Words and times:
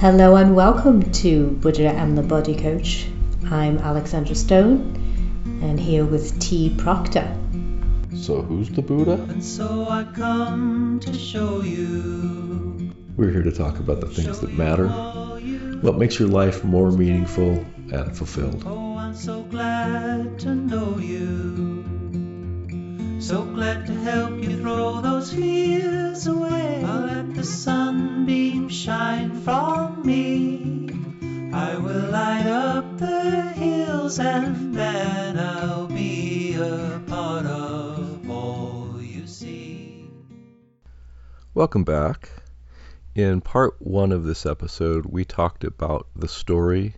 Hello 0.00 0.36
and 0.36 0.54
welcome 0.54 1.10
to 1.10 1.50
Buddha 1.50 1.88
and 1.88 2.16
the 2.16 2.22
Body 2.22 2.54
Coach. 2.54 3.08
I'm 3.50 3.78
Alexandra 3.78 4.36
Stone 4.36 4.94
and 5.60 5.80
here 5.80 6.04
with 6.04 6.38
T. 6.38 6.72
Proctor. 6.78 7.36
So, 8.14 8.42
who's 8.42 8.70
the 8.70 8.80
Buddha? 8.80 9.14
And 9.14 9.42
so 9.42 9.88
I 9.88 10.04
come 10.04 11.00
to 11.00 11.12
show 11.12 11.62
you. 11.62 12.92
We're 13.16 13.32
here 13.32 13.42
to 13.42 13.50
talk 13.50 13.80
about 13.80 14.00
the 14.00 14.06
things 14.06 14.38
that 14.38 14.52
matter, 14.52 14.86
what 15.80 15.98
makes 15.98 16.16
your 16.20 16.28
life 16.28 16.62
more 16.62 16.92
meaningful 16.92 17.66
and 17.92 18.16
fulfilled. 18.16 18.62
Oh, 18.68 18.96
I'm 18.96 19.16
so 19.16 19.42
glad 19.42 20.38
to 20.38 20.54
know 20.54 20.96
you. 20.98 21.67
So 23.28 23.44
glad 23.44 23.86
to 23.88 23.92
help 23.92 24.42
you 24.42 24.56
throw 24.56 25.02
those 25.02 25.34
fears 25.34 26.26
away. 26.26 26.82
I'll 26.82 27.04
let 27.04 27.34
the 27.34 27.44
sunbeam 27.44 28.70
shine 28.70 29.38
from 29.42 30.00
me. 30.02 30.88
I 31.52 31.76
will 31.76 32.08
light 32.08 32.46
up 32.46 32.96
the 32.96 33.52
hills 33.52 34.18
and 34.18 34.74
then 34.74 35.38
I'll 35.38 35.88
be 35.88 36.54
a 36.54 37.02
part 37.06 37.44
of 37.44 38.30
all 38.30 38.96
you 38.98 39.26
see. 39.26 40.08
Welcome 41.52 41.84
back. 41.84 42.30
In 43.14 43.42
part 43.42 43.76
one 43.78 44.10
of 44.10 44.24
this 44.24 44.46
episode, 44.46 45.04
we 45.04 45.26
talked 45.26 45.64
about 45.64 46.06
the 46.16 46.28
story 46.28 46.94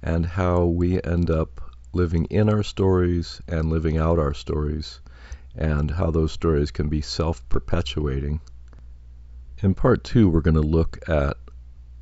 and 0.00 0.24
how 0.24 0.62
we 0.66 1.02
end 1.02 1.28
up 1.28 1.60
living 1.92 2.26
in 2.26 2.48
our 2.48 2.62
stories 2.62 3.40
and 3.48 3.68
living 3.68 3.98
out 3.98 4.20
our 4.20 4.32
stories, 4.32 5.00
and 5.54 5.90
how 5.90 6.10
those 6.10 6.32
stories 6.32 6.70
can 6.70 6.88
be 6.88 7.00
self 7.00 7.46
perpetuating. 7.48 8.40
In 9.62 9.74
part 9.74 10.02
two, 10.04 10.28
we're 10.28 10.40
going 10.40 10.54
to 10.54 10.60
look 10.60 11.08
at 11.08 11.36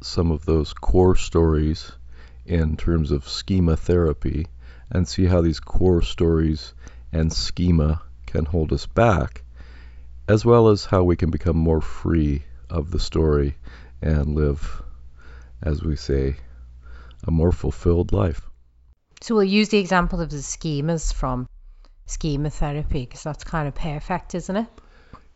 some 0.03 0.31
of 0.31 0.45
those 0.45 0.73
core 0.73 1.17
stories 1.17 1.93
in 2.47 2.77
terms 2.77 3.11
of 3.11 3.29
schema 3.29 3.77
therapy 3.77 4.47
and 4.91 5.07
see 5.07 5.27
how 5.27 5.41
these 5.41 5.61
core 5.61 6.03
stories 6.03 6.75
and 7.13 7.33
schema 7.33 8.03
can 8.27 8.45
hold 8.45 8.73
us 8.73 8.87
back, 8.87 9.45
as 10.29 10.45
well 10.45 10.69
as 10.69 10.85
how 10.85 11.03
we 11.03 11.17
can 11.17 11.31
become 11.31 11.57
more 11.57 11.81
free 11.81 12.43
of 12.69 12.91
the 12.91 13.01
story 13.01 13.57
and 14.01 14.35
live, 14.35 14.83
as 15.63 15.83
we 15.83 15.97
say, 15.97 16.37
a 17.27 17.31
more 17.31 17.53
fulfilled 17.53 18.13
life. 18.13 18.41
So 19.21 19.35
we'll 19.35 19.45
use 19.45 19.69
the 19.69 19.79
example 19.79 20.21
of 20.21 20.31
the 20.31 20.39
schemas 20.39 21.13
from 21.13 21.47
schema 22.11 22.51
therapy 22.51 23.05
because 23.05 23.23
that's 23.23 23.45
kind 23.45 23.69
of 23.69 23.75
perfect, 23.75 24.35
isn't 24.35 24.57
it? 24.57 24.67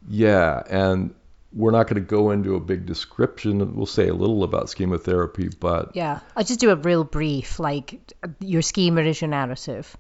Yeah, 0.09 0.63
and 0.69 1.15
we're 1.53 1.71
not 1.71 1.87
going 1.87 2.03
to 2.03 2.09
go 2.09 2.31
into 2.31 2.57
a 2.57 2.61
big 2.61 2.85
description. 2.85 3.77
We'll 3.77 3.87
say 3.87 4.09
a 4.09 4.15
little 4.15 4.43
about 4.43 4.69
schema 4.69 4.99
therapy, 4.99 5.49
but 5.61 5.95
Yeah. 5.95 6.21
I'll 6.37 6.45
just 6.45 6.61
do 6.61 6.71
a 6.71 6.77
real 6.77 7.05
brief 7.05 7.59
like 7.61 8.13
your 8.41 8.63
schema 8.63 9.03
is 9.03 9.21
your 9.21 9.31
narrative 9.31 9.97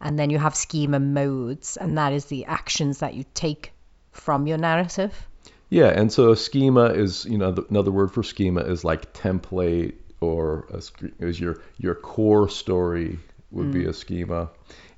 and 0.00 0.18
then 0.18 0.30
you 0.30 0.38
have 0.38 0.54
schema 0.54 1.00
modes 1.00 1.76
and 1.76 1.98
that 1.98 2.12
is 2.12 2.26
the 2.26 2.44
actions 2.44 2.98
that 2.98 3.14
you 3.14 3.24
take 3.34 3.72
from 4.12 4.46
your 4.46 4.58
narrative. 4.58 5.26
yeah, 5.70 5.88
and 5.88 6.12
so 6.12 6.32
a 6.32 6.36
schema 6.36 6.86
is, 6.86 7.24
you 7.24 7.38
know, 7.38 7.52
the, 7.52 7.64
another 7.70 7.92
word 7.92 8.12
for 8.12 8.22
schema 8.22 8.60
is 8.60 8.84
like 8.84 9.12
template 9.14 9.94
or 10.20 10.66
a, 10.72 10.82
is 11.24 11.38
your 11.40 11.62
your 11.78 11.94
core 11.94 12.48
story 12.48 13.18
would 13.50 13.72
be 13.72 13.84
mm. 13.84 13.88
a 13.88 13.92
schema. 13.92 14.50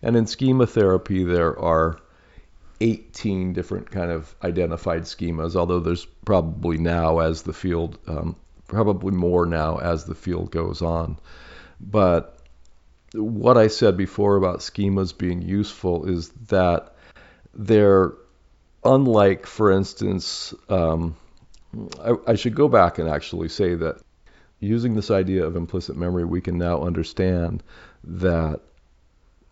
And 0.02 0.16
in 0.16 0.26
schema 0.26 0.66
therapy, 0.66 1.24
there 1.24 1.58
are 1.58 1.98
18 2.80 3.52
different 3.52 3.90
kind 3.90 4.10
of 4.10 4.34
identified 4.42 5.02
schemas, 5.02 5.54
although 5.54 5.80
there's 5.80 6.04
probably 6.24 6.78
now 6.78 7.20
as 7.20 7.42
the 7.42 7.52
field, 7.52 7.98
um, 8.06 8.36
probably 8.66 9.12
more 9.12 9.46
now 9.46 9.76
as 9.76 10.04
the 10.04 10.14
field 10.14 10.50
goes 10.50 10.82
on. 10.82 11.18
But 11.80 12.38
what 13.14 13.56
I 13.56 13.68
said 13.68 13.96
before 13.96 14.36
about 14.36 14.60
schemas 14.60 15.16
being 15.16 15.42
useful 15.42 16.06
is 16.06 16.30
that 16.48 16.96
they're 17.54 18.14
unlike, 18.84 19.46
for 19.46 19.70
instance, 19.70 20.54
um, 20.68 21.16
I, 22.00 22.14
I 22.26 22.34
should 22.34 22.54
go 22.54 22.68
back 22.68 22.98
and 22.98 23.08
actually 23.08 23.48
say 23.48 23.74
that 23.74 24.00
using 24.60 24.94
this 24.94 25.10
idea 25.10 25.44
of 25.44 25.56
implicit 25.56 25.96
memory, 25.96 26.24
we 26.24 26.40
can 26.40 26.58
now 26.58 26.82
understand 26.82 27.62
that 28.04 28.60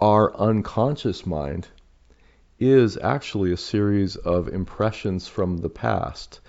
our 0.01 0.35
unconscious 0.37 1.27
mind 1.27 1.69
is 2.59 2.97
actually 2.97 3.53
a 3.53 3.57
series 3.57 4.17
of 4.17 4.49
impressions 4.49 5.29
from 5.29 5.59
the 5.59 5.69
past, 5.69 6.41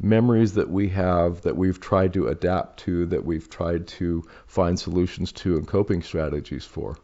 memories 0.00 0.54
that 0.54 0.70
we 0.70 0.88
have 0.88 1.42
that 1.42 1.56
we've 1.56 1.80
tried 1.80 2.12
to 2.12 2.28
adapt 2.28 2.80
to, 2.80 3.06
that 3.06 3.24
we've 3.24 3.50
tried 3.50 3.86
to 3.86 4.24
find 4.46 4.78
solutions 4.78 5.32
to 5.32 5.56
and 5.56 5.66
coping 5.66 6.02
strategies 6.02 6.64
for. 6.64 6.96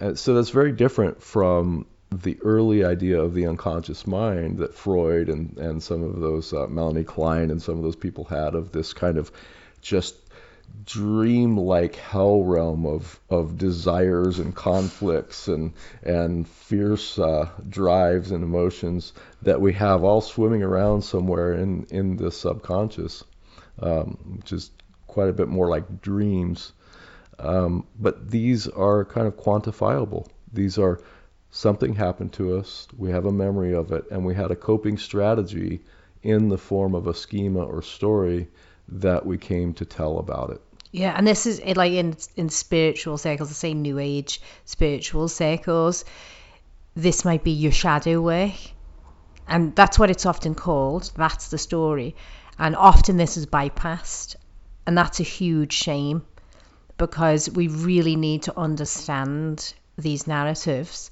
And 0.00 0.18
so 0.18 0.34
that's 0.34 0.50
very 0.50 0.72
different 0.72 1.22
from 1.22 1.86
the 2.10 2.38
early 2.42 2.84
idea 2.84 3.20
of 3.20 3.34
the 3.34 3.46
unconscious 3.46 4.06
mind 4.06 4.58
that 4.58 4.74
Freud 4.74 5.28
and, 5.28 5.56
and 5.58 5.82
some 5.82 6.02
of 6.02 6.18
those, 6.18 6.52
uh, 6.52 6.66
Melanie 6.66 7.04
Klein 7.04 7.50
and 7.50 7.62
some 7.62 7.76
of 7.76 7.82
those 7.82 7.96
people 7.96 8.24
had 8.24 8.56
of 8.56 8.72
this 8.72 8.92
kind 8.92 9.16
of 9.16 9.30
just 9.80 10.19
dream-like 10.84 11.94
hell 11.96 12.42
realm 12.42 12.86
of, 12.86 13.20
of 13.28 13.58
desires 13.58 14.38
and 14.38 14.54
conflicts 14.54 15.48
and 15.48 15.72
and 16.02 16.48
fierce 16.48 17.18
uh, 17.18 17.48
drives 17.68 18.30
and 18.30 18.42
emotions 18.42 19.12
that 19.42 19.60
we 19.60 19.72
have 19.72 20.04
all 20.04 20.20
swimming 20.20 20.62
around 20.62 21.02
somewhere 21.02 21.54
in 21.54 21.84
in 21.90 22.16
the 22.16 22.30
subconscious, 22.30 23.24
um, 23.80 24.36
which 24.38 24.52
is 24.52 24.70
quite 25.06 25.28
a 25.28 25.32
bit 25.32 25.48
more 25.48 25.68
like 25.68 26.00
dreams. 26.00 26.72
Um, 27.38 27.86
but 27.98 28.30
these 28.30 28.68
are 28.68 29.04
kind 29.04 29.26
of 29.26 29.36
quantifiable. 29.36 30.26
These 30.52 30.78
are 30.78 31.00
something 31.50 31.94
happened 31.94 32.32
to 32.34 32.56
us, 32.56 32.86
we 32.96 33.10
have 33.10 33.26
a 33.26 33.32
memory 33.32 33.74
of 33.74 33.92
it, 33.92 34.04
and 34.10 34.24
we 34.24 34.34
had 34.34 34.50
a 34.50 34.56
coping 34.56 34.98
strategy 34.98 35.80
in 36.22 36.48
the 36.48 36.58
form 36.58 36.94
of 36.94 37.06
a 37.06 37.14
schema 37.14 37.64
or 37.64 37.82
story 37.82 38.48
that 38.90 39.24
we 39.26 39.38
came 39.38 39.74
to 39.74 39.84
tell 39.84 40.18
about 40.18 40.50
it. 40.50 40.60
Yeah, 40.92 41.14
and 41.16 41.26
this 41.26 41.46
is 41.46 41.60
like 41.76 41.92
in 41.92 42.16
in 42.36 42.48
spiritual 42.48 43.16
circles, 43.18 43.48
the 43.48 43.54
same 43.54 43.82
new 43.82 43.98
age 43.98 44.40
spiritual 44.64 45.28
circles. 45.28 46.04
This 46.94 47.24
might 47.24 47.44
be 47.44 47.52
your 47.52 47.70
shadow 47.72 48.20
work, 48.20 48.52
and 49.46 49.74
that's 49.76 49.98
what 49.98 50.10
it's 50.10 50.26
often 50.26 50.54
called. 50.54 51.12
That's 51.16 51.48
the 51.48 51.58
story, 51.58 52.16
and 52.58 52.74
often 52.74 53.16
this 53.16 53.36
is 53.36 53.46
bypassed, 53.46 54.34
and 54.86 54.98
that's 54.98 55.20
a 55.20 55.24
huge 55.24 55.72
shame 55.72 56.22
because 56.98 57.48
we 57.48 57.68
really 57.68 58.16
need 58.16 58.42
to 58.42 58.58
understand 58.58 59.72
these 59.96 60.26
narratives 60.26 61.10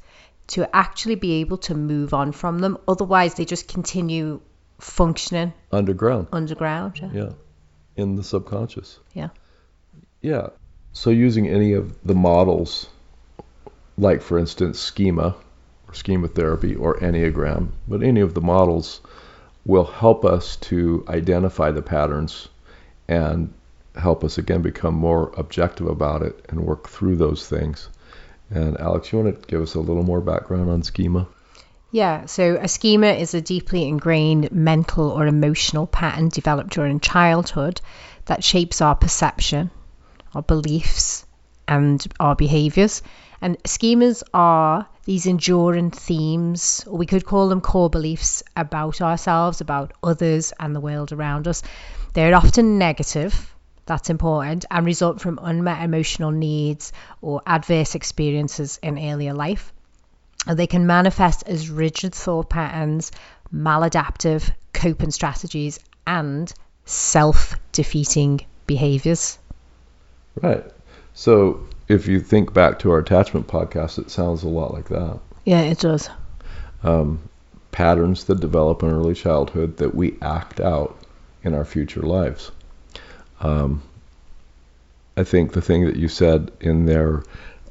to 0.48 0.68
actually 0.74 1.14
be 1.14 1.34
able 1.40 1.58
to 1.58 1.74
move 1.74 2.12
on 2.14 2.32
from 2.32 2.58
them. 2.58 2.78
Otherwise, 2.88 3.34
they 3.34 3.44
just 3.44 3.68
continue 3.68 4.40
functioning 4.80 5.52
Underground. 5.72 6.28
underground. 6.32 6.98
Yeah. 7.00 7.10
Yeah, 7.12 7.30
in 7.98 8.14
the 8.16 8.22
subconscious. 8.22 9.00
Yeah. 9.12 9.28
Yeah. 10.22 10.48
So 10.92 11.10
using 11.10 11.48
any 11.48 11.72
of 11.72 11.96
the 12.04 12.14
models, 12.14 12.88
like 13.98 14.22
for 14.22 14.38
instance 14.38 14.78
schema 14.78 15.34
or 15.88 15.94
schema 15.94 16.28
therapy 16.28 16.74
or 16.74 16.96
enneagram, 16.98 17.70
but 17.86 18.02
any 18.02 18.20
of 18.20 18.34
the 18.34 18.40
models 18.40 19.00
will 19.66 19.84
help 19.84 20.24
us 20.24 20.56
to 20.56 21.04
identify 21.08 21.70
the 21.70 21.82
patterns 21.82 22.48
and 23.08 23.52
help 23.96 24.22
us 24.22 24.38
again 24.38 24.62
become 24.62 24.94
more 24.94 25.32
objective 25.36 25.88
about 25.88 26.22
it 26.22 26.46
and 26.48 26.64
work 26.64 26.88
through 26.88 27.16
those 27.16 27.48
things. 27.48 27.88
And 28.50 28.78
Alex, 28.78 29.12
you 29.12 29.18
want 29.18 29.42
to 29.42 29.48
give 29.48 29.60
us 29.60 29.74
a 29.74 29.80
little 29.80 30.04
more 30.04 30.20
background 30.20 30.70
on 30.70 30.82
schema? 30.82 31.26
Yeah, 31.90 32.26
so 32.26 32.58
a 32.60 32.68
schema 32.68 33.06
is 33.06 33.32
a 33.32 33.40
deeply 33.40 33.88
ingrained 33.88 34.52
mental 34.52 35.08
or 35.08 35.26
emotional 35.26 35.86
pattern 35.86 36.28
developed 36.28 36.70
during 36.70 37.00
childhood 37.00 37.80
that 38.26 38.44
shapes 38.44 38.82
our 38.82 38.94
perception, 38.94 39.70
our 40.34 40.42
beliefs, 40.42 41.24
and 41.66 42.06
our 42.20 42.36
behaviors. 42.36 43.02
And 43.40 43.56
schemas 43.62 44.22
are 44.34 44.86
these 45.06 45.24
enduring 45.24 45.90
themes, 45.90 46.84
or 46.86 46.98
we 46.98 47.06
could 47.06 47.24
call 47.24 47.48
them 47.48 47.62
core 47.62 47.88
beliefs 47.88 48.42
about 48.54 49.00
ourselves, 49.00 49.62
about 49.62 49.94
others, 50.02 50.52
and 50.60 50.76
the 50.76 50.80
world 50.80 51.12
around 51.12 51.48
us. 51.48 51.62
They're 52.12 52.36
often 52.36 52.76
negative, 52.76 53.54
that's 53.86 54.10
important, 54.10 54.66
and 54.70 54.84
result 54.84 55.22
from 55.22 55.38
unmet 55.40 55.82
emotional 55.82 56.32
needs 56.32 56.92
or 57.22 57.40
adverse 57.46 57.94
experiences 57.94 58.78
in 58.82 58.98
earlier 58.98 59.32
life. 59.32 59.72
They 60.46 60.66
can 60.66 60.86
manifest 60.86 61.42
as 61.46 61.68
rigid 61.68 62.14
thought 62.14 62.48
patterns, 62.48 63.12
maladaptive 63.54 64.50
coping 64.72 65.10
strategies, 65.10 65.78
and 66.06 66.52
self 66.84 67.54
defeating 67.72 68.46
behaviors. 68.66 69.38
Right. 70.40 70.64
So 71.14 71.66
if 71.88 72.06
you 72.06 72.20
think 72.20 72.52
back 72.52 72.78
to 72.80 72.90
our 72.90 72.98
attachment 72.98 73.46
podcast, 73.48 73.98
it 73.98 74.10
sounds 74.10 74.42
a 74.42 74.48
lot 74.48 74.72
like 74.72 74.88
that. 74.88 75.18
Yeah, 75.44 75.62
it 75.62 75.80
does. 75.80 76.08
Um, 76.82 77.20
patterns 77.72 78.24
that 78.24 78.40
develop 78.40 78.82
in 78.82 78.90
early 78.90 79.14
childhood 79.14 79.78
that 79.78 79.94
we 79.94 80.16
act 80.22 80.60
out 80.60 80.98
in 81.42 81.54
our 81.54 81.64
future 81.64 82.02
lives. 82.02 82.50
Um, 83.40 83.82
I 85.16 85.24
think 85.24 85.52
the 85.52 85.62
thing 85.62 85.86
that 85.86 85.96
you 85.96 86.08
said 86.08 86.52
in 86.60 86.86
there 86.86 87.22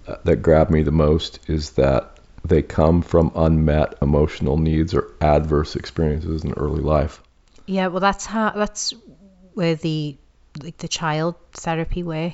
uh, 0.07 0.15
that 0.23 0.37
grabbed 0.37 0.71
me 0.71 0.83
the 0.83 0.91
most 0.91 1.39
is 1.47 1.71
that 1.71 2.16
they 2.47 2.61
come 2.61 3.01
from 3.01 3.31
unmet 3.35 3.95
emotional 4.01 4.57
needs 4.57 4.93
or 4.93 5.11
adverse 5.21 5.75
experiences 5.75 6.43
in 6.43 6.53
early 6.53 6.81
life. 6.81 7.21
Yeah, 7.65 7.87
well, 7.87 7.99
that's 7.99 8.25
how 8.25 8.51
that's 8.51 8.93
where 9.53 9.75
the 9.75 10.17
like 10.63 10.77
the 10.77 10.87
child 10.87 11.35
therapy 11.53 12.03
work, 12.03 12.33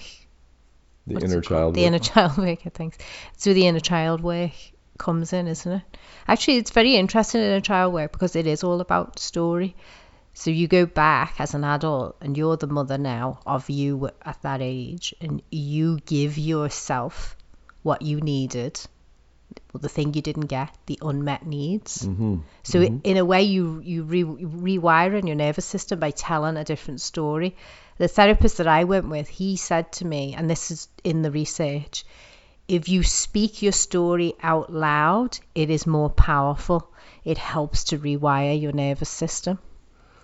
The 1.07 1.15
inner 1.23 1.41
child. 1.41 1.73
the 1.75 1.81
work. 1.81 1.87
inner 1.87 1.99
child 1.99 2.37
work, 2.37 2.59
I 2.65 2.69
think. 2.69 3.03
So 3.37 3.53
the 3.53 3.67
inner 3.67 3.79
child 3.79 4.21
work 4.21 4.51
comes 4.97 5.33
in, 5.33 5.47
isn't 5.47 5.71
it? 5.71 5.81
Actually, 6.27 6.57
it's 6.57 6.71
very 6.71 6.95
interesting 6.95 7.41
in 7.41 7.51
a 7.51 7.61
child 7.61 7.93
work 7.93 8.11
because 8.11 8.35
it 8.35 8.47
is 8.47 8.63
all 8.63 8.79
about 8.81 9.19
story. 9.19 9.75
So 10.35 10.49
you 10.51 10.67
go 10.67 10.85
back 10.85 11.35
as 11.39 11.53
an 11.53 11.63
adult 11.63 12.15
and 12.21 12.37
you're 12.37 12.57
the 12.57 12.67
mother 12.67 12.97
now 12.97 13.39
of 13.45 13.69
you 13.69 14.09
at 14.23 14.41
that 14.43 14.61
age 14.61 15.13
and 15.21 15.41
you 15.51 15.99
give 16.05 16.37
yourself 16.37 17.35
what 17.83 18.01
you 18.01 18.19
needed, 18.21 18.79
the 19.81 19.89
thing 19.89 20.13
you 20.13 20.21
didn't 20.21 20.47
get, 20.47 20.69
the 20.85 20.99
unmet 21.01 21.45
needs. 21.45 22.05
Mm-hmm. 22.05 22.37
So 22.63 22.81
in 22.81 23.17
a 23.17 23.25
way, 23.25 23.41
you 23.41 23.81
you 23.83 24.03
re- 24.03 24.23
rewiring 24.23 25.27
your 25.27 25.35
nervous 25.35 25.65
system 25.65 25.99
by 25.99 26.11
telling 26.11 26.57
a 26.57 26.63
different 26.63 27.01
story. 27.01 27.55
The 27.97 28.07
therapist 28.07 28.57
that 28.57 28.67
I 28.67 28.83
went 28.83 29.09
with, 29.09 29.27
he 29.27 29.55
said 29.55 29.91
to 29.93 30.05
me, 30.05 30.35
and 30.35 30.49
this 30.49 30.71
is 30.71 30.87
in 31.03 31.21
the 31.21 31.31
research, 31.31 32.05
if 32.67 32.87
you 32.87 33.03
speak 33.03 33.61
your 33.61 33.71
story 33.71 34.33
out 34.41 34.71
loud, 34.71 35.37
it 35.53 35.69
is 35.69 35.85
more 35.85 36.09
powerful. 36.09 36.91
It 37.23 37.37
helps 37.37 37.85
to 37.85 37.99
rewire 37.99 38.59
your 38.59 38.71
nervous 38.71 39.09
system. 39.09 39.59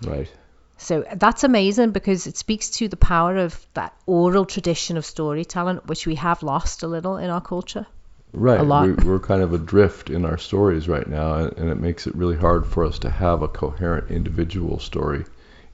Right. 0.04 0.31
So 0.78 1.04
that's 1.13 1.44
amazing 1.44 1.92
because 1.92 2.25
it 2.25 2.38
speaks 2.38 2.69
to 2.72 2.88
the 2.88 2.98
power 2.98 3.38
of 3.38 3.68
that 3.74 3.94
oral 4.06 4.45
tradition 4.45 4.95
of 4.95 5.06
storytelling, 5.06 5.78
which 5.86 6.07
we 6.07 6.16
have 6.16 6.42
lost 6.42 6.84
a 6.84 6.88
little 6.88 7.18
in 7.18 7.30
our 7.30 7.42
culture. 7.42 7.86
Right. 8.31 8.60
a 8.60 8.64
lot. 8.64 8.88
We, 8.88 8.94
we're 8.94 9.20
kind 9.20 9.42
of 9.42 9.54
adrift 9.54 10.10
in 10.10 10.24
our 10.24 10.38
stories 10.38 10.88
right 10.88 11.08
now, 11.08 11.34
and, 11.34 11.58
and 11.58 11.70
it 11.70 11.80
makes 11.80 12.06
it 12.06 12.16
really 12.16 12.38
hard 12.38 12.68
for 12.68 12.86
us 12.86 13.00
to 13.00 13.10
have 13.10 13.42
a 13.42 13.48
coherent 13.48 14.12
individual 14.12 14.80
story, 14.80 15.26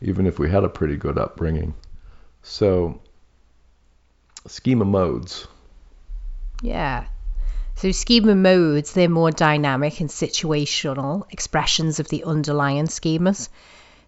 even 0.02 0.25
if 0.25 0.40
we 0.40 0.50
had 0.50 0.63
a 0.63 0.69
pretty 0.69 0.96
good 0.96 1.18
upbringing. 1.18 1.74
So, 2.44 3.02
schema 4.48 4.86
modes. 4.86 5.48
Yeah. 6.62 7.07
So 7.75 7.92
schema 7.92 8.36
modes, 8.36 8.94
they're 8.94 9.10
more 9.10 9.31
dynamic 9.31 10.00
and 10.00 10.10
situational 10.10 11.25
expressions 11.31 12.00
of 12.00 12.07
the 12.07 12.24
underlying 12.24 12.86
schemas. 12.88 13.50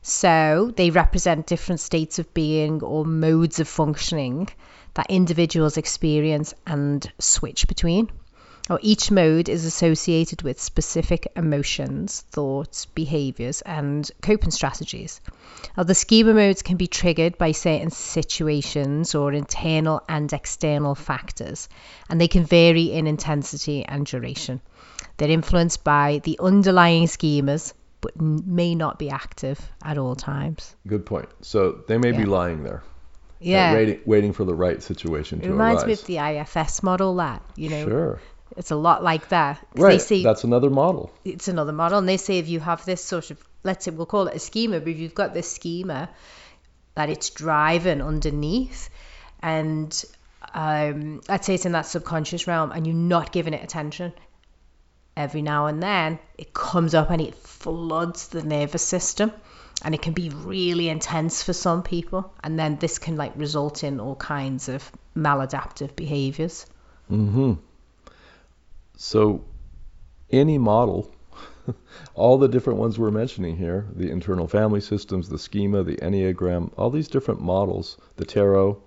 So 0.02 0.72
they 0.74 0.90
represent 0.90 1.48
different 1.48 1.82
states 1.82 2.18
of 2.18 2.34
being 2.34 2.82
or 2.82 3.04
modes 3.04 3.60
of 3.60 3.68
functioning 3.68 4.48
that 4.94 5.08
individuals 5.10 5.76
experience 5.76 6.54
and 6.66 7.12
switch 7.20 7.68
between. 7.68 8.10
Or 8.70 8.80
each 8.82 9.12
mode 9.12 9.48
is 9.48 9.64
associated 9.64 10.42
with 10.42 10.60
specific 10.60 11.28
emotions, 11.38 12.22
thoughts, 12.32 12.86
behaviors, 12.86 13.62
and 13.62 14.10
coping 14.22 14.52
strategies. 14.52 15.22
Now, 15.78 15.84
the 15.84 15.96
schema 15.96 16.34
modes 16.34 16.64
can 16.64 16.76
be 16.76 16.88
triggered 16.88 17.38
by 17.38 17.54
certain 17.54 17.92
situations 17.92 19.16
or 19.16 19.32
internal 19.32 20.04
and 20.10 20.32
external 20.34 20.96
factors, 20.96 21.70
and 22.10 22.20
they 22.20 22.28
can 22.28 22.44
vary 22.44 22.92
in 22.92 23.08
intensity 23.08 23.86
and 23.86 24.06
duration. 24.06 24.60
They're 25.16 25.30
influenced 25.30 25.84
by 25.84 26.20
the 26.24 26.38
underlying 26.42 27.06
schemas, 27.06 27.74
but 28.02 28.12
n- 28.20 28.44
may 28.46 28.76
not 28.76 29.00
be 29.00 29.10
active 29.10 29.60
at 29.84 29.98
all 29.98 30.16
times. 30.16 30.76
Good 30.86 31.06
point. 31.06 31.30
So 31.42 31.84
they 31.88 31.98
may 31.98 32.12
be 32.12 32.26
lying 32.26 32.64
there, 32.64 32.84
Yeah. 33.40 33.74
waiting, 33.74 34.00
waiting 34.06 34.34
for 34.34 34.44
the 34.44 34.54
right 34.54 34.84
situation 34.84 35.40
It 35.40 35.44
to 35.46 35.52
reminds 35.52 35.84
arise. 35.84 35.88
me 35.88 35.94
of 35.94 36.06
the 36.06 36.20
IFS 36.20 36.84
model 36.84 37.16
that, 37.16 37.42
you 37.56 37.70
know, 37.70 37.86
Sure. 37.86 38.20
It's 38.58 38.72
a 38.72 38.76
lot 38.76 39.04
like 39.04 39.30
that. 39.30 39.66
Right. 39.76 39.92
They 39.94 39.98
say 40.00 40.24
That's 40.24 40.44
another 40.44 40.70
model. 40.70 41.12
it's 41.24 41.48
another 41.48 41.72
model 41.72 42.00
and 42.00 42.10
they 42.10 42.18
say 42.18 42.40
if 42.40 42.48
you 42.48 42.60
have 42.60 42.84
this 42.86 43.04
sort 43.04 43.32
of 43.32 43.38
let's 43.64 43.86
say 43.86 43.92
we'll 43.92 44.06
call 44.06 44.28
it 44.28 44.36
a 44.36 44.40
schema 44.40 44.80
but 44.80 44.90
if 44.90 44.98
you've 44.98 45.16
got 45.16 45.34
this 45.34 45.50
schema 45.52 46.10
that 46.96 47.10
it's 47.10 47.30
driving 47.30 48.02
underneath 48.02 48.90
and 49.42 50.04
um, 50.54 51.22
let's 51.30 51.46
say 51.46 51.54
it's 51.56 51.66
in 51.66 51.74
that 51.74 51.86
subconscious 51.86 52.48
realm 52.48 52.72
and 52.72 52.88
you're 52.88 52.96
not 52.96 53.32
giving 53.32 53.54
it 53.54 53.64
attention 53.64 54.14
every 55.16 55.42
now 55.42 55.66
and 55.68 55.82
then 55.84 56.18
it 56.38 56.54
comes 56.54 56.94
up 56.96 57.10
and 57.10 57.22
it 57.22 57.36
floods 57.36 58.30
the 58.30 58.42
nervous 58.44 58.84
system 58.84 59.32
and 59.84 59.94
it 59.94 60.02
can 60.02 60.14
be 60.14 60.30
really 60.30 60.90
intense 60.90 61.44
for 61.44 61.54
some 61.54 61.84
people 61.84 62.34
and 62.44 62.58
then 62.58 62.78
this 62.78 62.98
can 63.00 63.18
like 63.18 63.34
result 63.36 63.84
in 63.84 64.00
all 64.00 64.16
kinds 64.16 64.70
of 64.70 64.92
maladaptive 65.16 65.96
behaviors 65.96 66.66
hmm 67.10 67.54
So 69.00 69.46
any 70.32 70.58
model, 70.58 71.12
all 72.16 72.40
the 72.40 72.48
different 72.48 72.80
ones 72.80 72.98
we're 72.98 73.12
mentioning 73.12 73.56
here, 73.58 73.86
the 73.96 74.10
internal 74.10 74.48
family 74.48 74.82
systems, 74.82 75.30
the 75.30 75.38
schema, 75.38 75.84
the 75.84 75.98
Enneagram, 75.98 76.72
all 76.76 76.90
these 76.90 77.08
different 77.08 77.40
models, 77.40 78.00
the 78.16 78.26
tarot, 78.26 78.82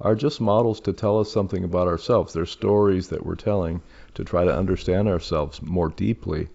are 0.00 0.14
just 0.14 0.40
models 0.40 0.80
to 0.80 0.94
tell 0.94 1.18
us 1.20 1.30
something 1.30 1.62
about 1.62 1.88
ourselves. 1.88 2.32
They're 2.32 2.46
stories 2.46 3.08
that 3.08 3.26
we're 3.26 3.34
telling 3.34 3.82
to 4.14 4.24
try 4.24 4.44
to 4.44 4.56
understand 4.56 5.08
ourselves 5.08 5.60
more 5.60 5.90
deeply. 5.90 6.48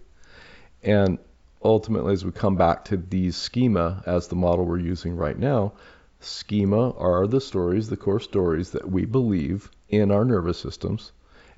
And 0.82 1.20
ultimately, 1.64 2.14
as 2.14 2.26
we 2.26 2.32
come 2.32 2.56
back 2.56 2.86
to 2.86 2.98
these 2.98 3.36
schema 3.36 4.02
as 4.08 4.30
the 4.30 4.36
model 4.36 4.66
we're 4.66 4.80
using 4.80 5.16
right 5.16 5.38
now, 5.38 5.74
schema 6.20 6.90
are 6.98 7.28
the 7.28 7.40
stories, 7.40 7.88
the 7.88 7.98
core 7.98 8.20
stories 8.20 8.72
that 8.72 8.90
we 8.90 9.06
believe 9.06 9.70
in 9.90 10.10
our 10.10 10.26
nervous 10.26 10.58
systems. 10.58 11.12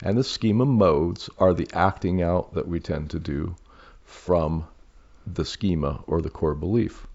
And 0.04 0.18
the 0.18 0.24
schema 0.24 0.66
modes 0.66 1.30
are 1.40 1.54
the 1.54 1.68
acting 1.74 2.22
out 2.22 2.54
that 2.54 2.68
we 2.68 2.80
tend 2.80 3.10
to 3.12 3.20
do 3.20 3.56
from 4.04 4.68
the 5.26 5.44
schema 5.44 6.04
or 6.06 6.22
the 6.22 6.30
core 6.30 6.54
belief. 6.54 7.08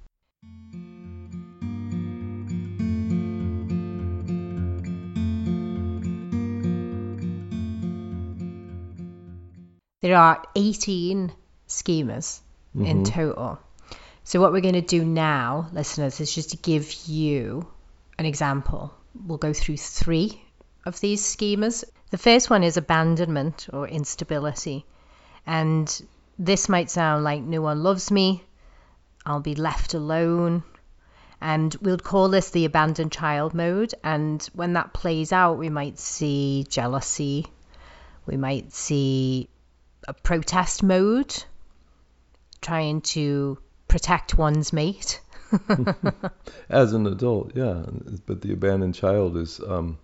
There 10.00 10.16
are 10.16 10.42
18 10.56 11.32
schemas 11.68 12.40
in 12.74 12.82
mm-hmm. 12.82 13.02
total. 13.04 13.60
So, 14.24 14.40
what 14.40 14.52
we're 14.52 14.60
going 14.60 14.74
to 14.74 14.80
do 14.80 15.04
now, 15.04 15.68
listeners, 15.72 16.20
is 16.20 16.34
just 16.34 16.50
to 16.50 16.56
give 16.56 16.92
you 17.06 17.68
an 18.18 18.26
example. 18.26 18.92
We'll 19.14 19.38
go 19.38 19.52
through 19.52 19.76
three 19.76 20.42
of 20.84 20.98
these 21.00 21.22
schemas. 21.22 21.84
The 22.12 22.18
first 22.18 22.50
one 22.50 22.62
is 22.62 22.76
abandonment 22.76 23.68
or 23.72 23.88
instability. 23.88 24.84
And 25.46 25.88
this 26.38 26.68
might 26.68 26.90
sound 26.90 27.24
like 27.24 27.40
no 27.42 27.62
one 27.62 27.82
loves 27.82 28.10
me, 28.10 28.44
I'll 29.24 29.40
be 29.40 29.54
left 29.54 29.94
alone. 29.94 30.62
And 31.40 31.74
we'll 31.80 31.96
call 31.96 32.28
this 32.28 32.50
the 32.50 32.66
abandoned 32.66 33.12
child 33.12 33.54
mode. 33.54 33.94
And 34.04 34.42
when 34.52 34.74
that 34.74 34.92
plays 34.92 35.32
out, 35.32 35.56
we 35.56 35.70
might 35.70 35.98
see 35.98 36.66
jealousy, 36.68 37.46
we 38.26 38.36
might 38.36 38.74
see 38.74 39.48
a 40.06 40.12
protest 40.12 40.82
mode, 40.82 41.44
trying 42.60 43.00
to 43.16 43.56
protect 43.88 44.36
one's 44.36 44.70
mate. 44.70 45.18
As 46.68 46.92
an 46.92 47.06
adult, 47.06 47.52
yeah. 47.54 47.86
But 48.26 48.42
the 48.42 48.52
abandoned 48.52 48.96
child 48.96 49.38
is 49.38 49.60
um, 49.66 49.96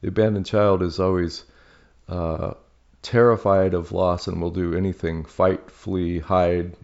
the 0.00 0.08
abandoned 0.08 0.46
child 0.46 0.82
is 0.82 0.98
always 0.98 1.44
uh, 2.08 2.54
terrified 3.02 3.74
of 3.74 3.92
loss 3.92 4.28
and 4.28 4.40
will 4.40 4.50
do 4.50 4.74
anything, 4.74 5.24
fight, 5.24 5.70
flee, 5.70 6.18
hide, 6.18 6.76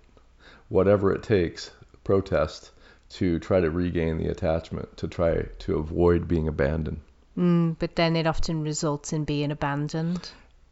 whatever 0.69 1.13
it 1.13 1.23
takes, 1.23 1.71
protest 2.05 2.71
to 3.09 3.39
try 3.39 3.61
to 3.61 3.71
regain 3.71 4.19
the 4.19 4.29
attachment, 4.29 4.97
to 4.97 5.09
try 5.09 5.43
to 5.59 5.77
avoid 5.77 6.29
being 6.29 6.49
abandoned. 6.49 7.01
Mm, 7.37 7.77
but 7.79 7.97
then 7.97 8.17
it 8.17 8.27
often 8.27 8.63
results 8.63 9.13
in 9.13 9.25
being 9.25 9.51
abandoned. 9.51 10.31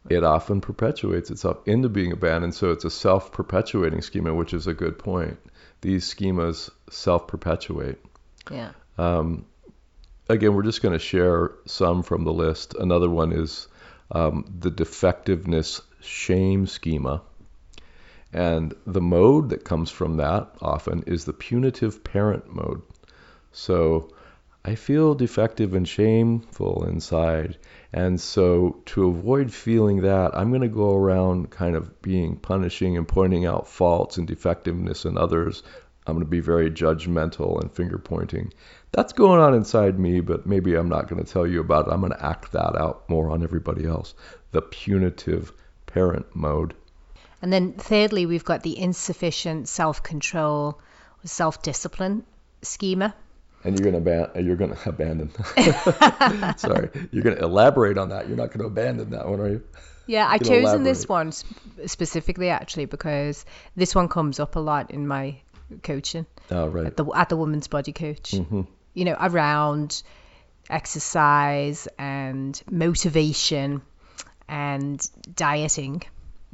It 0.09 0.23
often 0.23 0.61
perpetuates 0.61 1.31
itself 1.31 1.67
into 1.67 1.89
being 1.89 2.11
abandoned, 2.11 2.53
so 2.53 2.71
it's 2.71 2.85
a 2.85 2.91
self 2.91 3.31
perpetuating 3.31 4.01
schema, 4.01 4.33
which 4.33 4.53
is 4.53 4.67
a 4.67 4.73
good 4.73 4.99
point. 4.99 5.37
These 5.81 6.13
schemas 6.13 6.69
self 6.89 7.27
perpetuate. 7.27 7.97
Yeah. 8.51 8.71
Um, 8.97 9.45
again, 10.29 10.53
we're 10.53 10.63
just 10.63 10.81
going 10.81 10.93
to 10.93 10.99
share 10.99 11.51
some 11.65 12.03
from 12.03 12.23
the 12.23 12.33
list. 12.33 12.75
Another 12.75 13.09
one 13.09 13.31
is 13.31 13.67
um, 14.11 14.45
the 14.59 14.71
defectiveness 14.71 15.81
shame 16.01 16.67
schema. 16.67 17.21
And 18.33 18.73
the 18.85 19.01
mode 19.01 19.49
that 19.49 19.63
comes 19.63 19.89
from 19.89 20.17
that 20.17 20.49
often 20.61 21.03
is 21.07 21.25
the 21.25 21.33
punitive 21.33 22.03
parent 22.03 22.53
mode. 22.53 22.81
So 23.51 24.13
I 24.65 24.75
feel 24.75 25.13
defective 25.13 25.73
and 25.73 25.87
shameful 25.87 26.85
inside. 26.85 27.57
And 27.93 28.19
so 28.19 28.81
to 28.87 29.07
avoid 29.07 29.53
feeling 29.53 30.01
that, 30.01 30.35
I'm 30.35 30.49
going 30.49 30.61
to 30.61 30.67
go 30.67 30.95
around 30.95 31.51
kind 31.51 31.75
of 31.75 32.01
being 32.01 32.35
punishing 32.35 32.97
and 32.97 33.07
pointing 33.07 33.45
out 33.45 33.69
faults 33.69 34.17
and 34.17 34.27
defectiveness 34.27 35.05
in 35.05 35.17
others 35.17 35.63
I'm 36.07 36.13
going 36.13 36.25
to 36.25 36.29
be 36.29 36.39
very 36.39 36.69
judgmental 36.69 37.61
and 37.61 37.71
finger 37.71 37.97
pointing. 37.97 38.53
That's 38.91 39.13
going 39.13 39.41
on 39.41 39.53
inside 39.53 39.99
me, 39.99 40.19
but 40.19 40.45
maybe 40.45 40.75
I'm 40.75 40.87
not 40.87 41.07
going 41.09 41.23
to 41.23 41.29
tell 41.29 41.47
you 41.47 41.59
about 41.59 41.87
it. 41.87 41.91
I'm 41.91 41.99
going 41.99 42.13
to 42.13 42.25
act 42.25 42.51
that 42.51 42.75
out 42.75 43.09
more 43.09 43.29
on 43.31 43.43
everybody 43.43 43.85
else. 43.85 44.13
The 44.51 44.61
punitive 44.61 45.51
parent 45.87 46.27
mode. 46.33 46.75
And 47.41 47.51
then 47.51 47.73
thirdly, 47.73 48.25
we've 48.25 48.45
got 48.45 48.63
the 48.63 48.77
insufficient 48.79 49.67
self-control, 49.67 50.79
self-discipline 51.23 52.23
schema. 52.61 53.15
And 53.63 53.77
you're 53.77 53.91
going 53.91 54.03
to 54.03 54.09
aban- 54.09 54.45
you're 54.45 54.55
going 54.55 54.75
to 54.75 54.89
abandon. 54.89 55.31
Sorry, 56.57 56.89
you're 57.11 57.23
going 57.23 57.35
to 57.35 57.43
elaborate 57.43 57.97
on 57.97 58.09
that. 58.09 58.27
You're 58.27 58.37
not 58.37 58.49
going 58.49 58.59
to 58.59 58.67
abandon 58.67 59.09
that 59.09 59.27
one, 59.27 59.39
are 59.39 59.49
you? 59.49 59.63
Yeah, 60.07 60.27
I 60.29 60.37
chosen 60.37 60.83
this 60.83 61.07
one 61.09 61.31
sp- 61.33 61.49
specifically 61.87 62.49
actually 62.49 62.85
because 62.85 63.43
this 63.75 63.95
one 63.95 64.07
comes 64.07 64.39
up 64.39 64.55
a 64.55 64.59
lot 64.59 64.91
in 64.91 65.07
my 65.07 65.37
coaching 65.83 66.25
Oh, 66.51 66.67
right. 66.67 66.85
at 66.87 66.97
the 66.97 67.05
at 67.15 67.29
the 67.29 67.37
woman's 67.37 67.67
body 67.67 67.91
coach. 67.93 68.31
hmm 68.31 68.61
You 68.93 69.05
know, 69.05 69.17
around 69.19 70.03
exercise 70.69 71.87
and 71.97 72.61
motivation 72.69 73.81
and 74.47 74.99
dieting. 75.35 76.03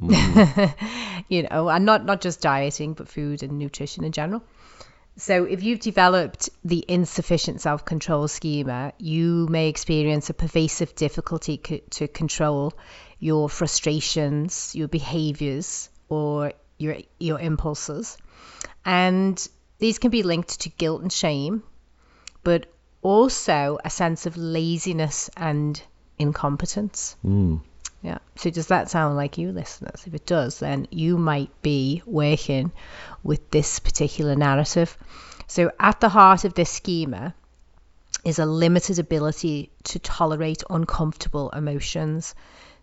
you 0.00 1.42
know, 1.44 1.68
and 1.68 1.84
not 1.84 2.04
not 2.04 2.20
just 2.20 2.40
dieting, 2.40 2.94
but 2.94 3.08
food 3.08 3.42
and 3.42 3.58
nutrition 3.58 4.04
in 4.04 4.12
general. 4.12 4.42
So, 5.16 5.44
if 5.44 5.62
you've 5.62 5.78
developed 5.80 6.48
the 6.64 6.84
insufficient 6.88 7.60
self 7.60 7.84
control 7.84 8.26
schema, 8.28 8.94
you 8.98 9.46
may 9.50 9.68
experience 9.68 10.30
a 10.30 10.34
pervasive 10.34 10.94
difficulty 10.94 11.58
co- 11.58 11.80
to 11.90 12.08
control 12.08 12.72
your 13.20 13.48
frustrations, 13.48 14.74
your 14.74 14.88
behaviors, 14.88 15.90
or 16.08 16.52
your, 16.78 16.96
your 17.20 17.38
impulses. 17.38 18.16
And 18.84 19.48
these 19.78 19.98
can 19.98 20.10
be 20.10 20.22
linked 20.22 20.60
to 20.60 20.68
guilt 20.68 21.02
and 21.02 21.12
shame, 21.12 21.62
but 22.42 22.66
also 23.02 23.78
a 23.84 23.90
sense 23.90 24.26
of 24.26 24.36
laziness 24.36 25.30
and 25.36 25.80
incompetence. 26.18 27.16
Mm. 27.24 27.60
Yeah. 28.02 28.18
So 28.36 28.50
does 28.50 28.66
that 28.68 28.90
sound 28.90 29.16
like 29.16 29.38
you, 29.38 29.52
listeners? 29.52 30.02
If 30.06 30.14
it 30.14 30.26
does, 30.26 30.58
then 30.58 30.88
you 30.90 31.16
might 31.16 31.50
be 31.62 32.02
working 32.04 32.72
with 33.22 33.50
this 33.50 33.78
particular 33.78 34.34
narrative. 34.34 34.96
So 35.46 35.70
at 35.78 36.00
the 36.00 36.08
heart 36.08 36.44
of 36.44 36.54
this 36.54 36.70
schema 36.70 37.34
is 38.24 38.38
a 38.38 38.46
limited 38.46 38.98
ability 38.98 39.70
to 39.84 39.98
tolerate 39.98 40.62
uncomfortable 40.68 41.50
emotions 41.50 42.34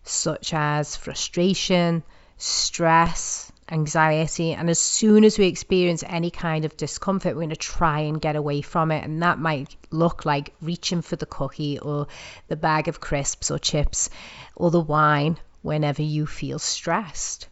such 0.02 0.54
as 0.54 0.96
frustration, 0.96 2.02
stress, 2.36 3.49
anxiety. 3.70 4.52
And 4.52 4.68
as 4.68 4.78
soon 4.78 5.24
as 5.24 5.38
we 5.38 5.46
experience 5.46 6.02
any 6.06 6.30
kind 6.30 6.64
of 6.64 6.76
discomfort, 6.76 7.34
we're 7.34 7.42
going 7.42 7.50
to 7.50 7.56
try 7.56 8.00
and 8.00 8.20
get 8.20 8.36
away 8.36 8.62
from 8.62 8.90
it. 8.90 9.04
And 9.04 9.22
that 9.22 9.38
might 9.38 9.76
look 9.90 10.24
like 10.24 10.52
reaching 10.60 11.02
for 11.02 11.16
the 11.16 11.26
cookie 11.26 11.78
or 11.78 12.06
the 12.48 12.56
bag 12.56 12.88
of 12.88 13.00
crisps 13.00 13.50
or 13.50 13.58
chips 13.58 14.10
or 14.56 14.70
the 14.70 14.80
wine 14.80 15.38
whenever 15.62 16.02
you 16.02 16.26
feel 16.26 16.58
stressed. 16.58 17.46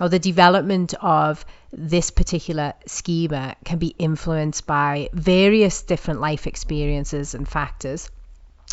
Or 0.00 0.08
the 0.08 0.18
development 0.18 0.94
of 1.00 1.44
this 1.72 2.10
particular 2.10 2.72
schema 2.86 3.54
can 3.64 3.78
be 3.78 3.94
influenced 3.98 4.66
by 4.66 5.10
various 5.12 5.82
different 5.82 6.20
life 6.20 6.46
experiences 6.46 7.34
and 7.34 7.46
factors. 7.46 8.10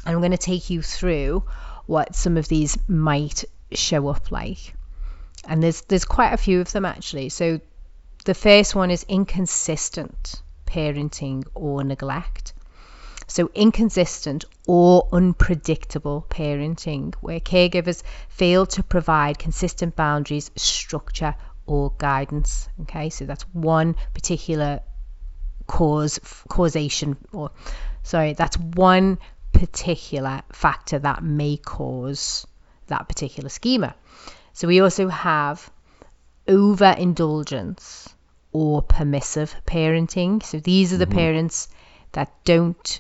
And 0.06 0.16
I'm 0.16 0.22
going 0.22 0.32
to 0.32 0.38
take 0.38 0.70
you 0.70 0.82
through 0.82 1.44
what 1.86 2.16
some 2.16 2.38
of 2.38 2.48
these 2.48 2.78
might 2.88 3.44
show 3.72 4.08
up 4.08 4.32
like. 4.32 4.74
And 5.48 5.64
there's 5.64 5.82
there's 5.82 6.06
quite 6.06 6.34
a 6.34 6.38
few 6.38 6.62
of 6.62 6.72
them 6.72 6.86
actually. 6.86 7.30
So 7.30 7.60
the 8.26 8.34
first 8.34 8.76
one 8.76 8.92
is 8.92 9.06
inconsistent 9.08 10.42
parenting 10.66 11.46
or 11.56 11.84
neglect. 11.84 12.54
So 13.28 13.50
inconsistent 13.54 14.46
or 14.68 15.08
unpredictable 15.12 16.26
parenting 16.30 17.14
where 17.16 17.40
caregivers 17.40 18.04
fail 18.30 18.66
to 18.68 18.84
provide 18.84 19.38
consistent 19.38 19.96
boundaries, 19.96 20.52
structure 20.56 21.36
or 21.66 21.94
guidance. 21.98 22.70
Okay? 22.82 23.10
So 23.10 23.26
that's 23.26 23.44
one 23.54 23.96
particular 24.14 24.82
cause 25.68 26.20
causation 26.48 27.18
or 27.34 27.52
sorry, 28.04 28.34
that's 28.34 28.58
one 28.58 29.20
particular 29.52 30.42
factor 30.52 31.00
that 31.00 31.24
may 31.24 31.58
cause 31.58 32.48
that 32.88 33.08
particular 33.08 33.50
schema. 33.50 33.96
So 34.58 34.68
we 34.68 34.80
also 34.82 35.08
have 35.08 35.70
overindulgence 36.48 38.10
or 38.52 38.82
permissive 38.82 39.54
parenting. 39.68 40.42
So 40.42 40.60
these 40.60 40.94
are 40.94 40.98
the 40.98 41.06
parents 41.06 41.68
that 42.14 42.34
don't 42.44 43.00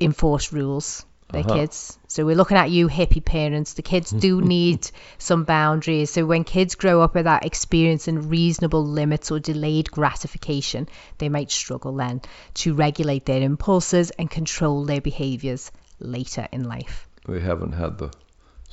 enforce 0.00 0.50
rules 0.50 1.04
their 1.28 1.42
Uh-huh. 1.42 1.56
kids. 1.56 1.98
So 2.08 2.24
we're 2.24 2.36
looking 2.36 2.56
at 2.56 2.70
you 2.70 2.88
hippie 2.88 3.22
parents. 3.22 3.74
The 3.74 3.82
kids 3.82 4.12
do 4.12 4.40
need 4.56 4.90
some 5.18 5.44
boundaries. 5.44 6.08
So 6.08 6.24
when 6.24 6.44
kids 6.44 6.74
grow 6.74 7.02
up 7.02 7.14
without 7.14 7.44
experiencing 7.44 8.30
reasonable 8.30 8.86
limits 8.86 9.30
or 9.30 9.40
delayed 9.40 9.90
gratification, 9.90 10.88
they 11.18 11.28
might 11.28 11.50
struggle 11.50 11.94
then 11.96 12.22
to 12.62 12.72
regulate 12.72 13.26
their 13.26 13.42
impulses 13.42 14.10
and 14.12 14.30
control 14.30 14.86
their 14.86 15.02
behaviors 15.02 15.70
later 15.98 16.48
in 16.50 16.64
life. 16.64 17.06
They 17.28 17.40
haven't 17.40 17.72
had 17.72 17.98
the 17.98 18.10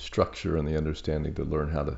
structure 0.02 0.58
and 0.58 0.68
the 0.68 0.78
understanding 0.78 1.34
to 1.36 1.44
learn 1.44 1.70
how 1.70 1.84
to 1.84 1.98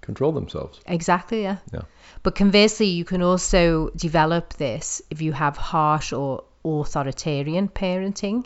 control 0.00 0.32
themselves. 0.32 0.80
Exactly, 0.86 1.42
yeah. 1.42 1.58
Yeah. 1.72 1.82
But 2.22 2.34
conversely, 2.34 2.86
you 2.86 3.04
can 3.04 3.22
also 3.22 3.90
develop 3.90 4.54
this 4.54 5.02
if 5.10 5.20
you 5.20 5.32
have 5.32 5.56
harsh 5.56 6.12
or 6.12 6.44
authoritarian 6.64 7.68
parenting. 7.68 8.44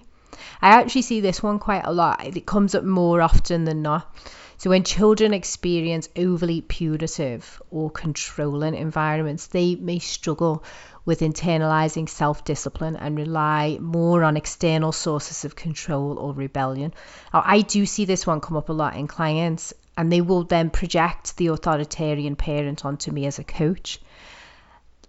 I 0.61 0.71
actually 0.71 1.03
see 1.03 1.21
this 1.21 1.43
one 1.43 1.59
quite 1.59 1.85
a 1.85 1.93
lot. 1.93 2.25
It 2.25 2.47
comes 2.47 2.75
up 2.75 2.85
more 2.85 3.21
often 3.21 3.65
than 3.65 3.83
not. 3.83 4.15
So 4.59 4.71
when 4.71 4.85
children 4.85 5.35
experience 5.35 6.09
overly 6.17 6.61
punitive 6.61 7.61
or 7.71 7.91
controlling 7.91 8.75
environments, 8.75 9.49
they 9.49 9.75
may 9.75 9.99
struggle 9.99 10.63
with 11.05 11.21
internalizing 11.21 12.09
self-discipline 12.09 12.97
and 12.97 13.17
rely 13.17 13.79
more 13.81 14.23
on 14.23 14.37
external 14.37 14.93
sources 14.93 15.45
of 15.45 15.57
control 15.57 16.19
or 16.19 16.33
rebellion. 16.33 16.95
Now, 17.33 17.43
I 17.45 17.61
do 17.63 17.87
see 17.87 18.05
this 18.05 18.27
one 18.27 18.41
come 18.41 18.57
up 18.57 18.69
a 18.69 18.73
lot 18.73 18.97
in 18.97 19.07
clients 19.09 19.75
and 19.97 20.11
they 20.11 20.21
will 20.21 20.45
then 20.45 20.71
project 20.71 21.37
the 21.37 21.49
authoritarian 21.49 22.37
parent 22.37 22.85
onto 22.85 23.11
me 23.11 23.27
as 23.27 23.39
a 23.39 23.45
coach. 23.45 24.01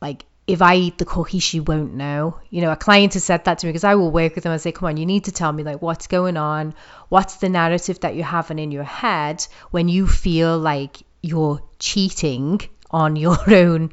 Like 0.02 0.26
if 0.46 0.62
I 0.62 0.76
eat 0.76 0.98
the 0.98 1.06
cookie, 1.06 1.40
she 1.40 1.60
won't 1.60 1.94
know. 1.94 2.38
You 2.50 2.62
know, 2.62 2.72
a 2.72 2.76
client 2.76 3.14
has 3.14 3.24
said 3.24 3.46
that 3.46 3.60
to 3.60 3.68
me 3.68 3.72
because 3.72 3.86
I 3.86 3.96
will 3.96 4.12
work 4.12 4.36
with 4.36 4.44
them 4.44 4.52
and 4.52 4.62
say, 4.62 4.74
come 4.74 4.90
on, 4.90 4.98
you 4.98 5.06
need 5.06 5.26
to 5.26 5.32
tell 5.32 5.52
me 5.52 5.64
like 5.64 5.82
what's 5.82 6.08
going 6.08 6.36
on. 6.36 6.74
What's 7.10 7.36
the 7.36 7.50
narrative 7.50 8.02
that 8.02 8.16
you're 8.16 8.26
having 8.26 8.60
in 8.60 8.72
your 8.72 8.84
head 8.84 9.46
when 9.72 9.88
you 9.88 10.06
feel 10.06 10.58
like 10.58 10.98
you're 11.22 11.62
cheating 11.80 12.60
on 12.92 13.16
your 13.16 13.38
own 13.54 13.92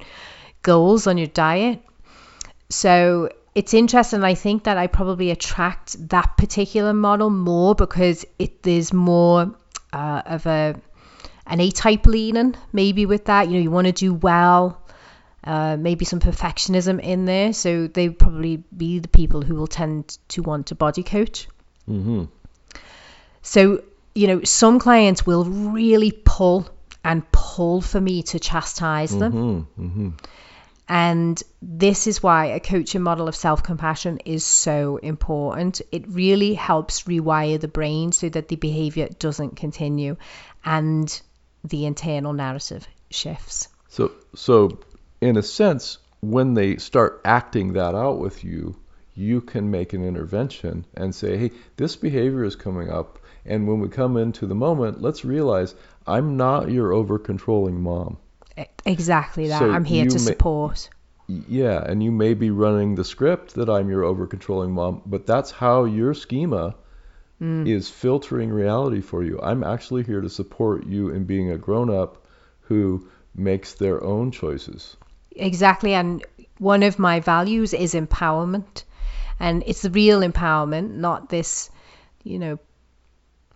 goals, 0.62 1.06
on 1.06 1.18
your 1.18 1.28
diet? 1.28 1.82
So 2.70 3.30
it's 3.54 3.74
interesting. 3.74 4.22
I 4.24 4.34
think 4.34 4.64
that 4.64 4.78
I 4.78 4.86
probably 4.86 5.30
attract 5.30 6.08
that 6.08 6.36
particular 6.36 6.92
model 6.92 7.30
more 7.30 7.74
because 7.74 8.24
it 8.38 8.62
there's 8.62 8.92
more 8.92 9.54
uh, 9.92 10.22
of 10.24 10.46
a 10.46 10.80
an 11.46 11.60
A-type 11.60 12.06
leaning 12.06 12.54
maybe 12.72 13.06
with 13.06 13.24
that. 13.26 13.48
You 13.48 13.54
know, 13.54 13.60
you 13.60 13.70
want 13.70 13.86
to 13.88 13.92
do 13.92 14.14
well 14.14 14.80
uh, 15.44 15.76
maybe 15.76 16.04
some 16.04 16.20
perfectionism 16.20 17.00
in 17.02 17.24
there. 17.24 17.52
So 17.52 17.86
they 17.86 18.08
probably 18.10 18.62
be 18.76 18.98
the 18.98 19.08
people 19.08 19.42
who 19.42 19.54
will 19.54 19.66
tend 19.66 20.18
to 20.28 20.42
want 20.42 20.66
to 20.68 20.74
body 20.74 21.02
coach. 21.02 21.48
hmm 21.86 22.24
So, 23.42 23.82
you 24.14 24.26
know, 24.26 24.44
some 24.44 24.78
clients 24.78 25.26
will 25.26 25.44
really 25.44 26.12
pull 26.12 26.68
and 27.02 27.22
pull 27.32 27.80
for 27.80 28.00
me 28.00 28.22
to 28.24 28.38
chastise 28.38 29.16
them. 29.16 29.32
hmm 29.76 29.82
hmm 29.82 30.08
And 30.92 31.40
this 31.62 32.08
is 32.08 32.20
why 32.20 32.46
a 32.46 32.58
coaching 32.58 33.02
model 33.02 33.28
of 33.28 33.36
self 33.36 33.62
compassion 33.62 34.18
is 34.24 34.44
so 34.44 34.96
important. 34.96 35.80
It 35.92 36.08
really 36.08 36.54
helps 36.54 37.04
rewire 37.04 37.60
the 37.60 37.68
brain 37.68 38.10
so 38.10 38.28
that 38.28 38.48
the 38.48 38.56
behavior 38.56 39.08
doesn't 39.20 39.54
continue 39.54 40.16
and 40.64 41.22
the 41.62 41.86
internal 41.86 42.32
narrative 42.32 42.88
shifts. 43.08 43.68
So, 43.88 44.10
so 44.34 44.80
in 45.20 45.36
a 45.36 45.44
sense, 45.44 45.98
when 46.22 46.54
they 46.54 46.78
start 46.78 47.20
acting 47.24 47.74
that 47.74 47.94
out 47.94 48.18
with 48.18 48.42
you, 48.42 48.74
you 49.14 49.42
can 49.42 49.70
make 49.70 49.92
an 49.92 50.04
intervention 50.04 50.86
and 50.94 51.14
say, 51.14 51.36
"Hey, 51.36 51.52
this 51.76 51.94
behavior 51.94 52.42
is 52.42 52.56
coming 52.56 52.90
up, 52.90 53.20
and 53.46 53.68
when 53.68 53.78
we 53.78 53.88
come 53.88 54.16
into 54.16 54.44
the 54.44 54.56
moment, 54.56 55.00
let's 55.00 55.24
realize 55.24 55.76
I'm 56.04 56.36
not 56.36 56.68
your 56.68 56.92
over-controlling 56.92 57.80
mom. 57.80 58.16
Exactly 58.84 59.48
that. 59.48 59.58
So 59.58 59.70
I'm 59.70 59.84
here 59.84 60.06
to 60.06 60.14
may- 60.14 60.18
support. 60.18 60.90
Yeah, 61.26 61.80
and 61.84 62.02
you 62.02 62.10
may 62.10 62.34
be 62.34 62.50
running 62.50 62.96
the 62.96 63.04
script 63.04 63.54
that 63.54 63.68
I'm 63.70 63.88
your 63.88 64.02
over-controlling 64.02 64.72
mom, 64.72 65.02
but 65.06 65.26
that's 65.26 65.50
how 65.52 65.84
your 65.84 66.14
schema 66.14 66.74
Mm. 67.40 67.66
is 67.66 67.88
filtering 67.88 68.50
reality 68.50 69.00
for 69.00 69.22
you. 69.22 69.40
I'm 69.40 69.64
actually 69.64 70.02
here 70.02 70.20
to 70.20 70.28
support 70.28 70.86
you 70.86 71.08
in 71.08 71.24
being 71.24 71.50
a 71.50 71.56
grown-up 71.56 72.26
who 72.62 73.08
makes 73.34 73.74
their 73.74 74.02
own 74.04 74.30
choices. 74.30 74.96
Exactly. 75.30 75.94
And 75.94 76.22
one 76.58 76.82
of 76.82 76.98
my 76.98 77.20
values 77.20 77.72
is 77.72 77.94
empowerment. 77.94 78.84
And 79.38 79.62
it's 79.66 79.80
the 79.82 79.90
real 79.90 80.20
empowerment, 80.20 80.90
not 80.96 81.30
this, 81.30 81.70
you 82.24 82.38
know, 82.38 82.58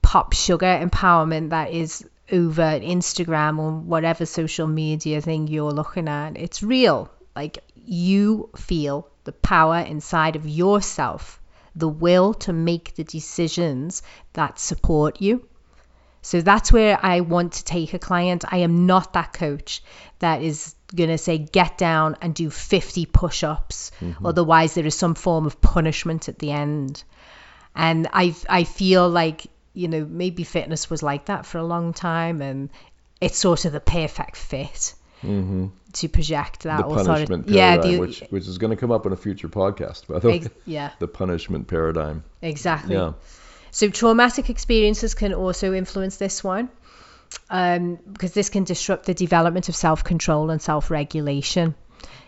pop 0.01 0.33
sugar 0.33 0.67
empowerment 0.67 1.51
that 1.51 1.73
is 1.73 2.09
over 2.31 2.63
Instagram 2.63 3.59
or 3.59 3.73
whatever 3.73 4.27
social 4.27 4.67
media 4.67 5.21
thing 5.21 5.47
you're 5.47 5.73
looking 5.73 6.09
at. 6.09 6.37
It's 6.37 6.63
real. 6.63 7.11
Like 7.37 7.59
you 7.75 8.51
feel 8.57 9.09
the 9.25 9.33
power 9.33 9.79
inside 9.79 10.37
of 10.37 10.49
yourself, 10.49 11.41
the 11.75 11.89
will 11.89 12.35
to 12.35 12.53
make 12.53 12.95
the 12.95 13.05
decisions 13.05 14.03
that 14.35 14.59
support 14.59 15.21
you. 15.21 15.47
So 16.23 16.41
that's 16.41 16.73
where 16.73 16.99
I 17.03 17.21
want 17.21 17.55
to 17.55 17.65
take 17.65 17.93
a 17.93 17.99
client. 17.99 18.45
I 18.49 18.59
am 18.59 18.87
not 18.87 19.13
that 19.13 19.35
coach 19.35 19.83
that 20.21 20.41
is 20.41 20.75
going 20.95 21.11
to 21.11 21.19
say, 21.19 21.37
get 21.37 21.77
down 21.77 22.17
and 22.23 22.35
do 22.35 22.49
50 22.49 23.05
push 23.07 23.45
ups. 23.45 23.91
Mm-hmm. 24.01 24.25
Otherwise, 24.25 24.75
there 24.75 24.87
is 24.87 24.95
some 24.95 25.15
form 25.15 25.45
of 25.45 25.61
punishment 25.61 26.31
at 26.31 26.39
the 26.39 26.51
end. 26.51 27.05
And 27.77 28.09
I, 28.13 28.35
I 28.49 28.65
feel 28.65 29.09
like, 29.09 29.47
you 29.75 29.89
know, 29.89 30.07
maybe 30.09 30.45
fitness 30.45 30.89
was 30.89 31.03
like 31.03 31.27
that 31.27 31.45
for 31.45 31.59
a 31.59 31.65
long 31.65 31.93
time 31.93 32.41
and 32.41 32.71
it's 33.21 33.39
sort 33.39 33.65
of 33.65 33.73
the 33.73 33.81
perfect 33.81 34.37
fit. 34.37 34.95
Mm-hmm. 35.23 35.69
To 35.95 36.09
project 36.09 36.65
that 36.65 36.77
the 36.77 36.83
punishment 36.83 37.47
paradigm, 37.47 37.55
yeah, 37.55 37.77
the, 37.79 37.99
which 37.99 38.21
which 38.29 38.47
is 38.47 38.59
going 38.59 38.71
to 38.71 38.77
come 38.77 38.91
up 38.91 39.07
in 39.07 39.13
a 39.13 39.17
future 39.17 39.49
podcast, 39.49 40.07
by 40.07 40.19
the 40.19 40.29
way. 40.29 40.43
yeah. 40.67 40.91
The 40.99 41.09
punishment 41.09 41.67
paradigm. 41.67 42.25
Exactly. 42.43 42.97
Yeah. 42.97 43.13
So 43.71 43.89
traumatic 43.89 44.51
experiences 44.51 45.15
can 45.15 45.33
also 45.33 45.73
influence 45.73 46.17
this 46.17 46.45
one 46.45 46.69
um, 47.51 47.99
because 48.13 48.33
this 48.33 48.51
can 48.51 48.65
disrupt 48.65 49.07
the 49.07 49.15
development 49.15 49.69
of 49.69 49.77
self 49.77 50.05
control 50.05 50.51
and 50.51 50.61
self 50.61 50.91
regulation. 50.91 51.75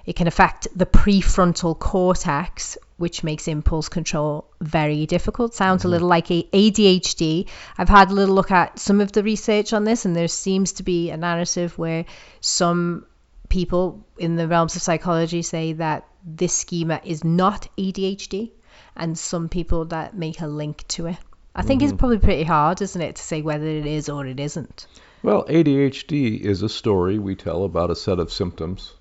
It 0.04 0.16
can 0.16 0.26
affect 0.26 0.68
the 0.74 0.86
prefrontal 0.86 1.78
cortex, 1.78 2.78
which 2.96 3.24
makes 3.24 3.48
impulse 3.48 3.88
control 3.88 4.46
very 4.60 5.06
difficult. 5.06 5.54
Sounds 5.54 5.80
mm-hmm. 5.80 5.88
a 5.88 5.90
little 5.90 6.08
like 6.08 6.28
ADHD. 6.28 7.48
I've 7.76 7.88
had 7.88 8.10
a 8.10 8.14
little 8.14 8.34
look 8.34 8.50
at 8.50 8.78
some 8.78 9.00
of 9.00 9.12
the 9.12 9.22
research 9.22 9.72
on 9.72 9.84
this, 9.84 10.04
and 10.04 10.14
there 10.14 10.28
seems 10.28 10.72
to 10.74 10.82
be 10.82 11.10
a 11.10 11.16
narrative 11.16 11.76
where 11.78 12.04
some 12.40 13.06
people 13.48 14.04
in 14.18 14.36
the 14.36 14.48
realms 14.48 14.76
of 14.76 14.82
psychology 14.82 15.42
say 15.42 15.72
that 15.74 16.06
this 16.24 16.52
schema 16.52 17.00
is 17.04 17.22
not 17.24 17.68
ADHD, 17.78 18.50
and 18.96 19.18
some 19.18 19.48
people 19.48 19.84
that 19.86 20.16
make 20.16 20.40
a 20.40 20.46
link 20.46 20.86
to 20.88 21.06
it. 21.06 21.18
I 21.54 21.62
think 21.62 21.80
mm-hmm. 21.80 21.92
it's 21.92 21.98
probably 21.98 22.18
pretty 22.18 22.44
hard, 22.44 22.82
isn't 22.82 23.00
it, 23.00 23.16
to 23.16 23.22
say 23.22 23.42
whether 23.42 23.66
it 23.66 23.86
is 23.86 24.08
or 24.08 24.26
it 24.26 24.40
isn't. 24.40 24.86
Well, 25.22 25.44
ADHD 25.46 26.40
is 26.40 26.62
a 26.62 26.68
story 26.68 27.18
we 27.18 27.34
tell 27.34 27.64
about 27.64 27.90
a 27.90 27.96
set 27.96 28.18
of 28.18 28.32
symptoms. 28.32 28.92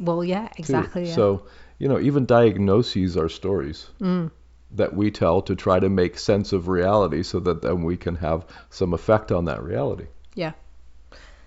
Well, 0.00 0.24
yeah, 0.24 0.48
exactly. 0.56 1.06
Yeah. 1.06 1.14
So, 1.14 1.46
you 1.78 1.88
know, 1.88 1.98
even 1.98 2.26
diagnoses 2.26 3.16
are 3.16 3.28
stories 3.28 3.88
mm. 4.00 4.30
that 4.72 4.94
we 4.94 5.10
tell 5.10 5.42
to 5.42 5.56
try 5.56 5.80
to 5.80 5.88
make 5.88 6.18
sense 6.18 6.52
of 6.52 6.68
reality 6.68 7.22
so 7.22 7.40
that 7.40 7.62
then 7.62 7.82
we 7.82 7.96
can 7.96 8.16
have 8.16 8.46
some 8.70 8.94
effect 8.94 9.32
on 9.32 9.46
that 9.46 9.62
reality. 9.62 10.06
Yeah, 10.34 10.52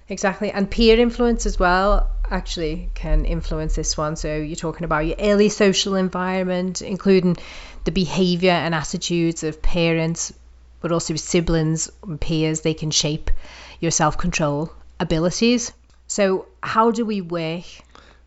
exactly. 0.10 0.52
And 0.52 0.70
peer 0.70 1.00
influence 1.00 1.46
as 1.46 1.58
well 1.58 2.10
actually 2.30 2.90
can 2.94 3.26
influence 3.26 3.76
this 3.76 3.98
one. 3.98 4.16
So 4.16 4.36
you're 4.36 4.56
talking 4.56 4.84
about 4.84 5.06
your 5.06 5.18
early 5.20 5.50
social 5.50 5.96
environment, 5.96 6.82
including 6.82 7.38
the 7.86 7.92
behavior 7.92 8.52
and 8.52 8.76
attitudes 8.76 9.44
of 9.44 9.62
parents, 9.62 10.34
but 10.82 10.92
also 10.92 11.16
siblings 11.16 11.90
and 12.04 12.20
peers, 12.20 12.62
they 12.62 12.74
can 12.74 12.92
shape 12.92 13.32
your 13.80 13.92
self 13.92 14.18
control 14.18 14.72
abilities. 15.00 15.72
So, 16.08 16.48
how 16.62 16.92
do 16.92 17.06
we 17.06 17.22
work 17.22 17.64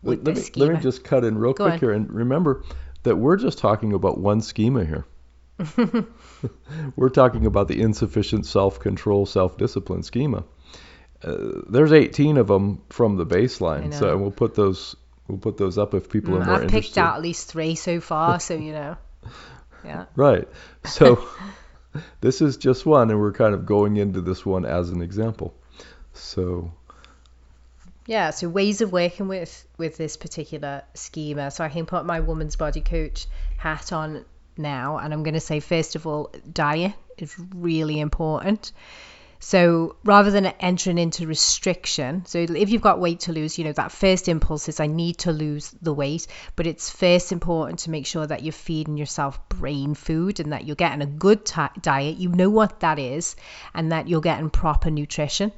with 0.01 0.25
let, 0.25 0.35
me, 0.35 0.41
schema? 0.41 0.65
Let 0.65 0.75
me 0.75 0.81
just 0.81 1.03
cut 1.03 1.23
in 1.23 1.37
real 1.37 1.53
Go 1.53 1.65
quick 1.65 1.73
on. 1.73 1.79
here 1.79 1.91
and 1.91 2.11
remember 2.11 2.63
that 3.03 3.15
we're 3.15 3.37
just 3.37 3.57
talking 3.57 3.93
about 3.93 4.17
one 4.19 4.41
schema 4.41 4.85
here. 4.85 5.05
we're 6.95 7.09
talking 7.09 7.45
about 7.45 7.67
the 7.67 7.81
insufficient 7.81 8.45
self 8.45 8.79
control, 8.79 9.25
self 9.25 9.57
discipline 9.57 10.03
schema. 10.03 10.43
Uh, 11.21 11.61
there's 11.69 11.91
18 11.91 12.37
of 12.37 12.47
them 12.47 12.81
from 12.89 13.17
the 13.17 13.25
baseline, 13.25 13.93
so 13.93 14.17
we'll 14.17 14.31
put 14.31 14.55
those 14.55 14.95
we'll 15.27 15.37
put 15.37 15.57
those 15.57 15.77
up 15.77 15.93
if 15.93 16.09
people 16.09 16.33
mm, 16.33 16.41
are 16.41 16.45
more 16.45 16.55
I've 16.55 16.63
interested. 16.63 16.87
picked 16.87 16.97
out 16.97 17.15
at 17.15 17.21
least 17.21 17.49
three 17.49 17.75
so 17.75 17.99
far, 17.99 18.39
so 18.39 18.55
you 18.55 18.71
know. 18.73 18.97
Yeah. 19.85 20.07
Right. 20.17 20.45
So 20.83 21.25
this 22.21 22.41
is 22.41 22.57
just 22.57 22.85
one, 22.85 23.09
and 23.11 23.17
we're 23.17 23.31
kind 23.31 23.55
of 23.55 23.65
going 23.65 23.95
into 23.95 24.19
this 24.19 24.45
one 24.45 24.65
as 24.65 24.89
an 24.89 25.01
example. 25.01 25.55
So. 26.11 26.73
Yeah, 28.09 28.31
so 28.31 28.49
ways 28.49 28.81
of 28.81 28.91
working 28.91 29.27
with 29.27 29.67
with 29.77 29.95
this 29.95 30.17
particular 30.17 30.81
schema. 30.95 31.51
So 31.51 31.63
I 31.63 31.69
can 31.69 31.85
put 31.85 32.07
my 32.07 32.21
woman's 32.21 32.55
body 32.55 32.81
coach 32.81 33.27
hat 33.57 33.93
on 33.93 34.25
now, 34.57 34.97
and 34.97 35.13
I'm 35.13 35.21
going 35.21 35.35
to 35.35 35.39
say 35.39 35.59
first 35.59 35.95
of 35.95 36.07
all, 36.07 36.31
diet 36.51 36.93
is 37.19 37.35
really 37.53 37.99
important. 37.99 38.71
So 39.39 39.95
rather 40.03 40.31
than 40.31 40.47
entering 40.47 40.97
into 40.97 41.27
restriction, 41.27 42.25
so 42.25 42.39
if 42.39 42.71
you've 42.71 42.81
got 42.81 42.99
weight 42.99 43.19
to 43.21 43.31
lose, 43.31 43.59
you 43.59 43.63
know, 43.63 43.73
that 43.73 43.91
first 43.91 44.27
impulse 44.27 44.67
is 44.67 44.79
I 44.79 44.87
need 44.87 45.19
to 45.19 45.31
lose 45.31 45.69
the 45.79 45.93
weight, 45.93 46.25
but 46.55 46.65
it's 46.65 46.89
first 46.89 47.31
important 47.31 47.77
to 47.81 47.91
make 47.91 48.07
sure 48.07 48.25
that 48.25 48.41
you're 48.41 48.53
feeding 48.53 48.97
yourself 48.97 49.47
brain 49.49 49.93
food 49.93 50.39
and 50.39 50.51
that 50.51 50.65
you're 50.65 50.75
getting 50.75 51.03
a 51.03 51.05
good 51.05 51.45
t- 51.45 51.79
diet. 51.79 52.17
You 52.17 52.29
know 52.29 52.49
what 52.49 52.79
that 52.79 52.97
is, 52.97 53.35
and 53.75 53.91
that 53.91 54.07
you're 54.07 54.19
getting 54.19 54.49
proper 54.49 54.89
nutrition. 54.89 55.51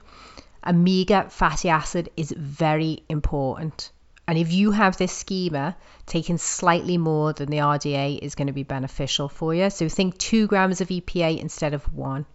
Omega 0.66 1.30
fatty 1.30 1.70
acid 1.70 2.10
is 2.16 2.34
very 2.38 3.04
important. 3.10 3.92
And 4.28 4.38
if 4.38 4.54
you 4.54 4.72
have 4.72 4.96
this 4.98 5.12
schema, 5.12 5.76
taking 6.06 6.38
slightly 6.38 6.98
more 6.98 7.34
than 7.34 7.50
the 7.50 7.58
RDA 7.58 8.20
is 8.20 8.36
going 8.36 8.48
to 8.48 8.54
be 8.54 8.64
beneficial 8.64 9.28
for 9.28 9.54
you. 9.54 9.70
So 9.70 9.90
think 9.90 10.18
two 10.18 10.48
grams 10.48 10.80
of 10.80 10.90
EPA 10.90 11.40
instead 11.40 11.74
of 11.74 11.94
one. 11.94 12.26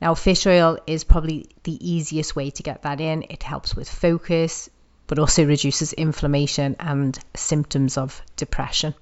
Now, 0.00 0.14
fish 0.14 0.46
oil 0.46 0.78
is 0.86 1.04
probably 1.04 1.46
the 1.62 1.78
easiest 1.88 2.34
way 2.34 2.50
to 2.50 2.62
get 2.62 2.82
that 2.82 3.00
in. 3.00 3.24
It 3.30 3.44
helps 3.44 3.76
with 3.76 3.88
focus, 3.88 4.68
but 5.06 5.20
also 5.20 5.46
reduces 5.46 5.92
inflammation 5.92 6.74
and 6.80 7.16
symptoms 7.34 7.96
of 7.96 8.20
depression. 8.36 8.94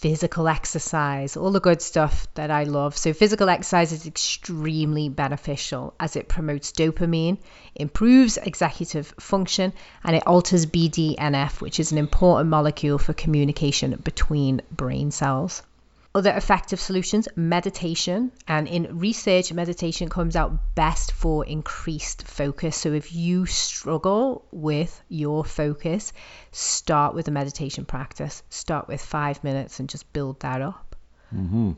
Physical 0.00 0.48
exercise, 0.48 1.36
all 1.36 1.50
the 1.50 1.60
good 1.60 1.82
stuff 1.82 2.26
that 2.32 2.50
I 2.50 2.64
love. 2.64 2.96
So, 2.96 3.12
physical 3.12 3.50
exercise 3.50 3.92
is 3.92 4.06
extremely 4.06 5.10
beneficial 5.10 5.92
as 6.00 6.16
it 6.16 6.26
promotes 6.26 6.72
dopamine, 6.72 7.36
improves 7.74 8.38
executive 8.38 9.12
function, 9.20 9.74
and 10.02 10.16
it 10.16 10.26
alters 10.26 10.64
BDNF, 10.64 11.60
which 11.60 11.78
is 11.78 11.92
an 11.92 11.98
important 11.98 12.48
molecule 12.48 12.96
for 12.96 13.12
communication 13.12 14.00
between 14.02 14.62
brain 14.72 15.10
cells. 15.10 15.62
Other 16.12 16.32
effective 16.32 16.80
solutions, 16.80 17.28
meditation. 17.36 18.32
And 18.48 18.66
in 18.66 18.98
research, 18.98 19.52
meditation 19.52 20.08
comes 20.08 20.34
out 20.34 20.74
best 20.74 21.12
for 21.12 21.44
increased 21.46 22.26
focus. 22.26 22.76
So 22.76 22.92
if 22.92 23.14
you 23.14 23.46
struggle 23.46 24.44
with 24.50 25.00
your 25.08 25.44
focus, 25.44 26.12
start 26.50 27.14
with 27.14 27.28
a 27.28 27.30
meditation 27.30 27.84
practice. 27.84 28.42
Start 28.50 28.88
with 28.88 29.00
five 29.00 29.44
minutes 29.44 29.78
and 29.78 29.88
just 29.88 30.12
build 30.12 30.40
that 30.40 30.60
up. 30.62 30.96
Mm-hmm. 31.32 31.72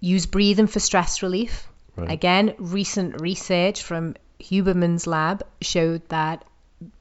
Use 0.00 0.26
breathing 0.26 0.66
for 0.66 0.80
stress 0.80 1.22
relief. 1.22 1.68
Right. 1.94 2.10
Again, 2.10 2.54
recent 2.58 3.20
research 3.20 3.82
from 3.82 4.16
Huberman's 4.40 5.06
lab 5.06 5.46
showed 5.60 6.08
that 6.08 6.44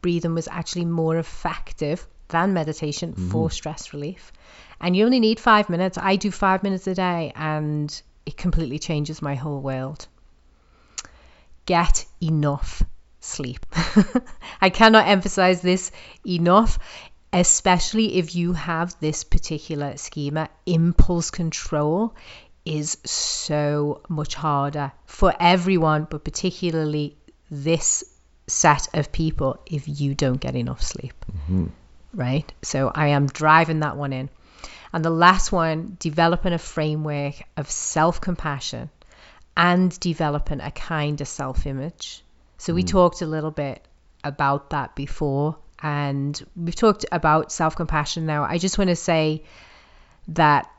breathing 0.02 0.36
was 0.36 0.48
actually 0.48 0.86
more 0.86 1.18
effective 1.18 2.08
than 2.30 2.54
meditation 2.54 3.12
mm-hmm. 3.12 3.30
for 3.30 3.52
stress 3.52 3.94
relief 3.94 4.32
and 4.80 4.96
you 4.96 5.06
only 5.06 5.20
need 5.20 5.40
five 5.40 5.70
minutes. 5.70 5.98
I 5.98 6.16
do 6.16 6.32
five 6.32 6.64
minutes 6.64 6.88
a 6.88 6.96
day, 6.96 7.32
and 7.36 8.02
it 8.26 8.38
completely 8.38 8.80
changes 8.80 9.22
my 9.22 9.36
whole 9.36 9.62
world. 9.62 10.08
Get 11.66 12.06
enough 12.22 12.84
sleep. 13.20 13.66
I 14.62 14.70
cannot 14.70 15.08
emphasize 15.08 15.62
this 15.62 15.92
enough, 16.26 16.78
especially 17.34 18.18
if 18.18 18.36
you 18.36 18.54
have 18.54 18.96
this 19.00 19.24
particular 19.24 19.98
schema. 19.98 20.50
Impulse 20.66 21.32
control 21.32 22.14
is 22.66 22.98
so 23.06 24.02
much 24.10 24.36
harder 24.36 24.92
for 25.06 25.34
everyone, 25.40 26.08
but 26.10 26.24
particularly 26.24 27.16
this 27.50 28.04
set 28.48 28.88
of 28.94 29.12
people 29.12 29.60
if 29.66 29.88
you 29.88 30.14
don't 30.14 30.40
get 30.40 30.56
enough 30.56 30.84
sleep. 30.84 31.14
Mm-hmm. 31.32 31.68
Right? 32.16 32.52
So 32.62 32.92
I 32.94 33.08
am 33.08 33.28
driving 33.28 33.82
that 33.82 33.98
one 33.98 34.14
in. 34.14 34.30
And 34.94 35.04
the 35.04 35.10
last 35.10 35.52
one, 35.52 35.98
developing 36.00 36.54
a 36.54 36.58
framework 36.58 37.36
of 37.58 37.70
self 37.70 38.22
compassion 38.22 38.90
and 39.58 39.98
developing 40.00 40.62
a 40.62 40.72
kinder 40.72 41.26
self 41.26 41.66
image. 41.66 42.24
So 42.58 42.74
we 42.74 42.84
mm. 42.84 42.88
talked 42.88 43.22
a 43.22 43.26
little 43.26 43.52
bit 43.52 43.86
about 44.24 44.72
that 44.72 44.96
before, 44.96 45.58
and 45.82 46.42
we've 46.56 46.76
talked 46.76 47.06
about 47.12 47.52
self 47.52 47.76
compassion 47.76 48.26
now. 48.26 48.44
I 48.44 48.58
just 48.58 48.78
want 48.78 48.90
to 48.90 48.96
say 48.96 49.44
that 50.30 50.70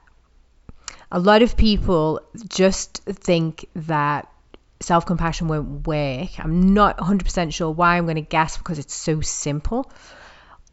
a 1.11 1.21
lot 1.21 1.43
of 1.43 1.57
people 1.57 2.21
just 2.49 3.05
think 3.05 3.67
that 3.75 4.29
self 4.81 5.07
compassion 5.07 5.49
won't 5.49 5.87
work. 5.87 6.39
I'm 6.39 6.75
not 6.75 6.99
100% 6.99 7.53
sure 7.53 7.71
why. 7.71 7.97
I'm 7.97 8.05
going 8.05 8.17
to 8.17 8.23
guess 8.23 8.57
because 8.59 8.79
it's 8.79 8.95
so 8.95 9.21
simple. 9.21 9.91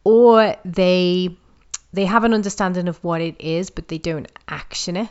Or 0.04 0.56
they 0.64 1.36
they 1.92 2.04
have 2.04 2.24
an 2.24 2.34
understanding 2.34 2.88
of 2.88 3.02
what 3.02 3.20
it 3.20 3.40
is, 3.40 3.70
but 3.70 3.88
they 3.88 3.98
don't 3.98 4.30
action 4.48 4.96
it. 4.96 5.08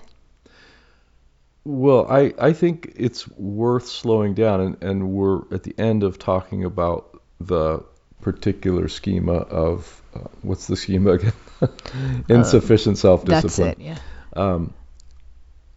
Well, 1.66 2.06
I, 2.10 2.34
I 2.38 2.52
think 2.54 2.94
it's 2.98 3.26
worth 3.30 3.88
slowing 3.88 4.34
down, 4.34 4.60
and, 4.60 4.84
and 4.84 5.10
we're 5.12 5.42
at 5.54 5.64
the 5.64 5.74
end 5.78 6.04
of 6.04 6.20
talking 6.20 6.66
about 6.66 7.22
the 7.40 7.86
particular 8.22 8.90
schema 8.90 9.34
of 9.34 10.02
uh, 10.14 10.28
what's 10.42 10.68
the 10.68 10.76
schema 10.76 11.12
again? 11.12 11.34
Insufficient 12.30 12.98
self 12.98 13.24
discipline. 13.24 13.68
That's 13.68 13.80
it, 13.80 13.82
yeah. 13.82 13.98
um, 14.36 14.74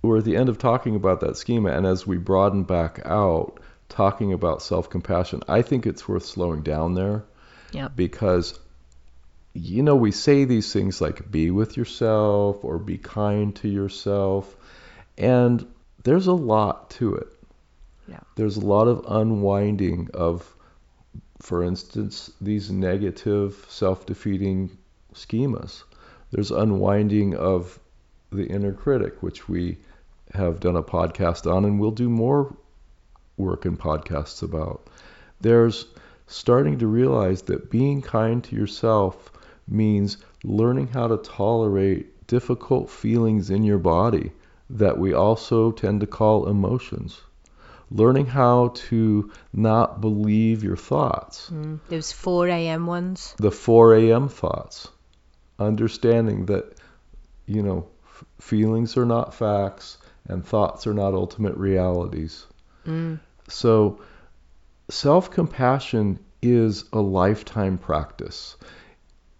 we're 0.02 0.18
at 0.18 0.24
the 0.24 0.36
end 0.36 0.48
of 0.48 0.58
talking 0.58 0.96
about 0.96 1.20
that 1.20 1.36
schema, 1.36 1.70
and 1.70 1.86
as 1.86 2.04
we 2.06 2.16
broaden 2.16 2.64
back 2.64 3.00
out, 3.04 3.60
talking 3.88 4.32
about 4.32 4.62
self 4.62 4.90
compassion, 4.90 5.42
I 5.48 5.62
think 5.62 5.86
it's 5.86 6.08
worth 6.08 6.24
slowing 6.24 6.62
down 6.62 6.94
there 6.94 7.24
Yeah. 7.70 7.88
because, 7.88 8.58
you 9.56 9.82
know, 9.82 9.96
we 9.96 10.12
say 10.12 10.44
these 10.44 10.72
things 10.72 11.00
like 11.00 11.30
be 11.30 11.50
with 11.50 11.76
yourself 11.76 12.64
or 12.64 12.78
be 12.78 12.98
kind 12.98 13.54
to 13.56 13.68
yourself, 13.68 14.54
and 15.16 15.66
there's 16.04 16.26
a 16.26 16.32
lot 16.32 16.90
to 16.90 17.14
it. 17.14 17.28
Yeah. 18.06 18.20
There's 18.36 18.56
a 18.56 18.66
lot 18.66 18.86
of 18.86 19.04
unwinding 19.08 20.10
of, 20.14 20.54
for 21.40 21.62
instance, 21.62 22.30
these 22.40 22.70
negative 22.70 23.64
self 23.68 24.06
defeating 24.06 24.76
schemas. 25.14 25.82
There's 26.30 26.50
unwinding 26.50 27.34
of 27.34 27.78
the 28.30 28.46
inner 28.46 28.72
critic, 28.72 29.22
which 29.22 29.48
we 29.48 29.78
have 30.34 30.60
done 30.60 30.76
a 30.76 30.82
podcast 30.82 31.50
on 31.50 31.64
and 31.64 31.80
we'll 31.80 31.92
do 31.92 32.10
more 32.10 32.54
work 33.36 33.64
and 33.64 33.78
podcasts 33.78 34.42
about. 34.42 34.88
There's 35.40 35.86
starting 36.26 36.78
to 36.78 36.86
realize 36.86 37.42
that 37.42 37.70
being 37.70 38.02
kind 38.02 38.42
to 38.44 38.56
yourself 38.56 39.32
means 39.68 40.16
learning 40.44 40.88
how 40.88 41.08
to 41.08 41.16
tolerate 41.18 42.26
difficult 42.26 42.90
feelings 42.90 43.50
in 43.50 43.62
your 43.64 43.78
body 43.78 44.32
that 44.70 44.98
we 44.98 45.12
also 45.12 45.70
tend 45.70 46.00
to 46.00 46.06
call 46.06 46.48
emotions. 46.48 47.20
Learning 47.90 48.26
how 48.26 48.72
to 48.74 49.30
not 49.52 50.00
believe 50.00 50.64
your 50.64 50.76
thoughts, 50.76 51.50
Mm, 51.50 51.78
those 51.88 52.10
4 52.12 52.48
a.m. 52.48 52.86
ones. 52.86 53.34
the 53.38 53.50
4 53.52 53.94
a.m. 53.94 54.28
thoughts, 54.28 54.88
understanding 55.60 56.46
that, 56.46 56.64
you 57.46 57.62
know, 57.62 57.86
f- 58.04 58.24
feelings 58.40 58.96
are 58.96 59.06
not 59.06 59.34
facts 59.34 59.98
and 60.28 60.44
thoughts 60.44 60.86
are 60.88 60.94
not 60.94 61.14
ultimate 61.14 61.56
realities. 61.56 62.46
Mm, 62.86 63.20
So, 63.48 64.00
self 64.88 65.30
compassion 65.30 66.18
is 66.42 66.84
a 66.92 67.00
lifetime 67.00 67.78
practice. 67.78 68.56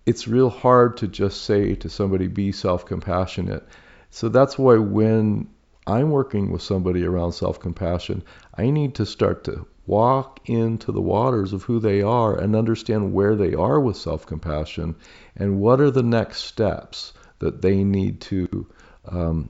It's 0.07 0.29
real 0.29 0.51
hard 0.51 0.97
to 0.99 1.09
just 1.09 1.43
say 1.43 1.75
to 1.75 1.89
somebody, 1.89 2.29
be 2.29 2.53
self 2.53 2.87
compassionate. 2.87 3.67
So, 4.11 4.29
that's 4.29 4.57
why 4.57 4.77
when 4.77 5.49
I'm 5.87 6.11
working 6.11 6.51
with 6.51 6.63
somebody 6.63 7.05
around 7.05 7.33
self 7.33 7.61
compassion, 7.61 8.23
I 8.57 8.71
need 8.71 8.95
to 8.97 9.07
start 9.07 9.45
to 9.45 9.67
walk 9.87 10.41
into 10.49 10.91
the 10.91 11.01
waters 11.01 11.53
of 11.53 11.63
who 11.63 11.79
they 11.79 12.03
are 12.03 12.37
and 12.37 12.57
understand 12.57 13.13
where 13.13 13.37
they 13.37 13.55
are 13.55 13.81
with 13.81 13.97
self 13.97 14.27
compassion 14.27 14.97
and 15.37 15.61
what 15.61 15.81
are 15.81 15.91
the 15.91 16.03
next 16.03 16.43
steps 16.45 17.13
that 17.39 17.63
they 17.63 17.85
need 17.85 18.21
to 18.23 18.67
um, 19.07 19.49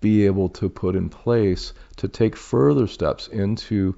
be 0.00 0.26
able 0.26 0.48
to 0.48 0.68
put 0.68 0.94
in 0.94 1.08
place 1.08 1.72
to 1.96 2.08
take 2.08 2.36
further 2.36 2.86
steps 2.86 3.28
into 3.28 3.94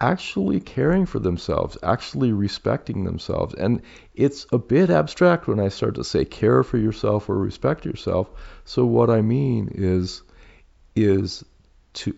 actually 0.00 0.60
caring 0.60 1.06
for 1.06 1.18
themselves, 1.18 1.76
actually 1.82 2.32
respecting 2.32 3.04
themselves. 3.04 3.54
And 3.54 3.82
it's 4.14 4.46
a 4.52 4.58
bit 4.58 4.90
abstract 4.90 5.48
when 5.48 5.58
I 5.58 5.68
start 5.68 5.96
to 5.96 6.04
say 6.04 6.24
care 6.24 6.62
for 6.62 6.78
yourself 6.78 7.28
or 7.28 7.36
respect 7.36 7.84
yourself. 7.84 8.30
So 8.64 8.84
what 8.84 9.10
I 9.10 9.22
mean 9.22 9.70
is 9.74 10.22
is 10.94 11.44
to 11.94 12.14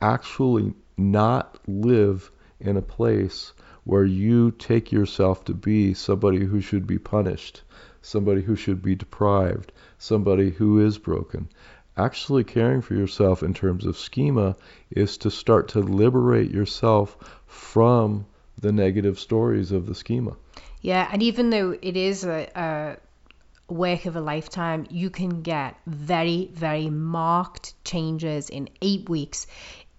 actually 0.00 0.74
not 0.96 1.58
live 1.66 2.30
in 2.60 2.76
a 2.76 2.82
place 2.82 3.52
where 3.84 4.04
you 4.04 4.50
take 4.52 4.92
yourself 4.92 5.44
to 5.44 5.54
be 5.54 5.94
somebody 5.94 6.44
who 6.44 6.60
should 6.60 6.86
be 6.86 6.98
punished, 6.98 7.62
somebody 8.02 8.40
who 8.40 8.56
should 8.56 8.82
be 8.82 8.94
deprived, 8.94 9.72
somebody 9.98 10.50
who 10.50 10.84
is 10.84 10.98
broken. 10.98 11.48
Actually 11.96 12.44
caring 12.44 12.82
for 12.82 12.94
yourself 12.94 13.42
in 13.42 13.54
terms 13.54 13.86
of 13.86 13.96
schema 13.96 14.56
is 14.90 15.16
to 15.18 15.30
start 15.30 15.68
to 15.68 15.80
liberate 15.80 16.50
yourself 16.50 17.16
from 17.46 18.26
the 18.60 18.72
negative 18.72 19.18
stories 19.18 19.70
of 19.70 19.86
the 19.86 19.94
schema. 19.94 20.36
Yeah, 20.80 21.08
and 21.12 21.22
even 21.22 21.50
though 21.50 21.76
it 21.80 21.96
is 21.96 22.24
a, 22.24 22.48
a 22.54 23.72
work 23.72 24.06
of 24.06 24.16
a 24.16 24.20
lifetime, 24.20 24.86
you 24.90 25.08
can 25.10 25.42
get 25.42 25.76
very, 25.86 26.50
very 26.52 26.90
marked 26.90 27.74
changes 27.84 28.50
in 28.50 28.68
eight 28.82 29.08
weeks 29.08 29.46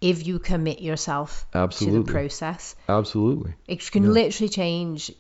if 0.02 0.28
you 0.28 0.40
commit 0.40 0.82
yourself 0.82 1.48
to 1.52 1.60
Absolutely. 1.60 2.00
the 2.04 2.12
process. 2.12 2.76
Absolutely. 2.90 3.54
It 3.68 3.90
can 3.92 4.04
Yeah. 4.04 4.10
literally 4.10 4.50
change 4.50 5.12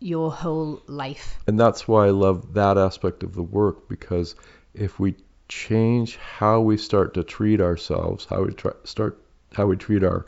your 0.00 0.30
whole 0.32 0.82
life. 0.86 1.38
And 1.46 1.58
that's 1.58 1.88
why 1.88 2.06
I 2.06 2.10
love 2.10 2.54
that 2.54 2.76
aspect 2.76 3.22
of 3.22 3.34
the 3.34 3.42
work 3.42 3.88
because 3.88 4.34
if 4.74 4.98
we 4.98 5.14
change 5.48 6.16
how 6.16 6.60
we 6.60 6.76
start 6.76 7.14
to 7.14 7.22
treat 7.22 7.60
ourselves, 7.60 8.24
how 8.24 8.42
we 8.44 8.52
try, 8.52 8.72
start 8.84 9.22
how 9.52 9.66
we 9.66 9.76
treat 9.76 10.02
our 10.02 10.26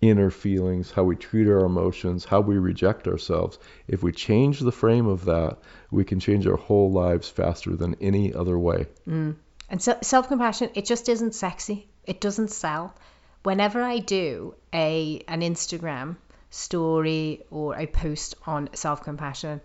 inner 0.00 0.30
feelings, 0.30 0.90
how 0.90 1.04
we 1.04 1.16
treat 1.16 1.48
our 1.48 1.64
emotions, 1.64 2.24
how 2.24 2.40
we 2.40 2.58
reject 2.58 3.08
ourselves, 3.08 3.58
if 3.88 4.02
we 4.02 4.12
change 4.12 4.60
the 4.60 4.72
frame 4.72 5.06
of 5.06 5.24
that, 5.24 5.58
we 5.90 6.04
can 6.04 6.20
change 6.20 6.46
our 6.46 6.56
whole 6.56 6.90
lives 6.90 7.28
faster 7.28 7.74
than 7.74 7.96
any 8.00 8.32
other 8.34 8.58
way. 8.58 8.86
Mm. 9.08 9.36
And 9.68 9.82
se- 9.82 9.98
self-compassion, 10.02 10.70
it 10.74 10.84
just 10.84 11.08
isn't 11.08 11.34
sexy. 11.34 11.88
It 12.04 12.20
doesn't 12.20 12.50
sell. 12.50 12.94
Whenever 13.42 13.82
I 13.82 13.98
do 13.98 14.54
a 14.72 15.22
an 15.28 15.40
Instagram 15.40 16.16
story 16.50 17.42
or 17.50 17.76
a 17.76 17.86
post 17.86 18.34
on 18.46 18.68
self-compassion, 18.74 19.60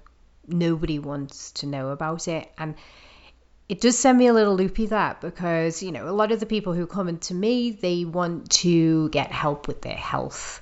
nobody 0.48 1.00
wants 1.00 1.52
to 1.52 1.68
know 1.68 1.90
about 1.90 2.28
it, 2.28 2.52
and 2.58 2.76
it 3.72 3.80
does 3.80 3.98
send 3.98 4.18
me 4.18 4.28
a 4.28 4.34
little 4.34 4.54
loopy 4.54 4.88
that 4.88 5.22
because 5.22 5.82
you 5.82 5.94
know 5.94 6.10
a 6.10 6.12
lot 6.12 6.34
of 6.34 6.42
the 6.42 6.46
people 6.46 6.74
who 6.74 6.86
come 6.86 7.08
into 7.08 7.34
me 7.34 7.72
they 7.72 8.04
want 8.04 8.50
to 8.50 9.08
get 9.12 9.32
help 9.32 9.66
with 9.66 9.82
their 9.82 9.96
health. 9.96 10.62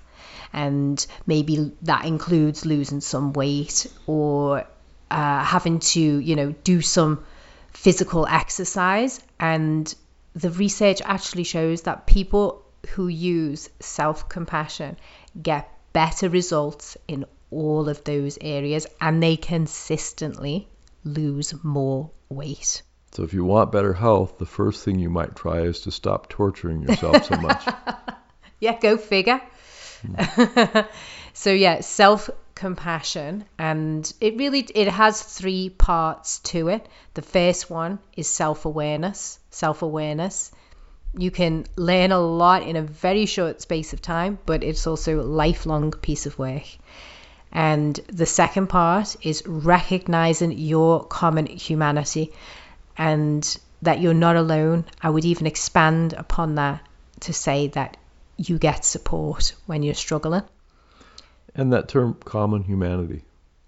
And 0.54 1.04
maybe 1.26 1.72
that 1.82 2.06
includes 2.06 2.68
losing 2.68 3.02
some 3.02 3.34
weight 3.34 3.88
or 4.06 4.64
uh, 5.10 5.44
having 5.44 5.80
to 5.80 6.00
you 6.00 6.36
know 6.36 6.52
do 6.64 6.82
some 6.82 7.26
physical 7.74 8.28
exercise. 8.28 9.20
And 9.40 9.92
the 10.36 10.52
research 10.52 11.02
actually 11.04 11.46
shows 11.46 11.82
that 11.82 12.06
people 12.06 12.64
who 12.90 13.08
use 13.08 13.72
self-compassion 13.80 14.98
get 15.42 15.68
better 15.94 16.30
results 16.30 16.96
in 17.08 17.26
all 17.50 17.90
of 17.90 18.04
those 18.04 18.38
areas 18.40 18.86
and 19.02 19.24
they 19.24 19.36
consistently 19.36 20.68
lose 21.04 21.56
more 21.64 22.12
weight 22.30 22.84
So 23.12 23.24
if 23.24 23.34
you 23.34 23.44
want 23.44 23.72
better 23.72 23.94
health, 23.94 24.38
the 24.38 24.46
first 24.46 24.86
thing 24.86 25.00
you 25.00 25.10
might 25.10 25.36
try 25.36 25.62
is 25.62 25.82
to 25.82 25.92
stop 25.92 26.30
torturing 26.30 26.84
yourself 26.84 27.26
so 27.26 27.38
much. 27.38 27.68
yeah 28.60 28.80
go 28.80 28.98
figure. 28.98 29.42
So 31.34 31.52
yeah 31.52 31.80
self 31.80 32.30
compassion 32.54 33.46
and 33.58 34.12
it 34.20 34.36
really 34.36 34.60
it 34.76 34.90
has 34.90 35.22
three 35.22 35.70
parts 35.70 36.40
to 36.52 36.68
it. 36.68 36.86
The 37.14 37.22
first 37.22 37.70
one 37.70 38.00
is 38.18 38.28
self 38.28 38.66
awareness 38.66 39.40
self 39.50 39.82
awareness 39.82 40.52
you 41.18 41.32
can 41.32 41.66
learn 41.78 42.12
a 42.12 42.20
lot 42.20 42.64
in 42.64 42.76
a 42.76 42.82
very 42.82 43.26
short 43.26 43.62
space 43.62 43.94
of 43.94 44.02
time 44.02 44.38
but 44.46 44.64
it's 44.64 44.86
also 44.86 45.22
a 45.22 45.32
lifelong 45.42 45.92
piece 45.92 46.26
of 46.26 46.38
work. 46.38 46.68
And 47.54 47.96
the 48.08 48.26
second 48.26 48.68
part 48.68 49.16
is 49.22 49.42
recognizing 49.48 50.52
your 50.52 51.06
common 51.06 51.46
humanity 51.46 52.34
and 53.00 53.58
that 53.82 54.02
you're 54.02 54.14
not 54.14 54.36
alone. 54.36 54.86
I 55.02 55.10
would 55.10 55.26
even 55.26 55.48
expand 55.48 56.14
upon 56.14 56.56
that 56.56 56.86
to 57.22 57.34
say 57.34 57.68
that 57.70 57.98
you 58.38 58.60
get 58.60 58.86
support 58.86 59.56
when 59.66 59.82
you're 59.82 59.96
struggling. 59.96 60.44
and 61.56 61.74
that 61.74 61.90
term 61.90 62.14
common 62.26 62.64
humanity. 62.64 63.24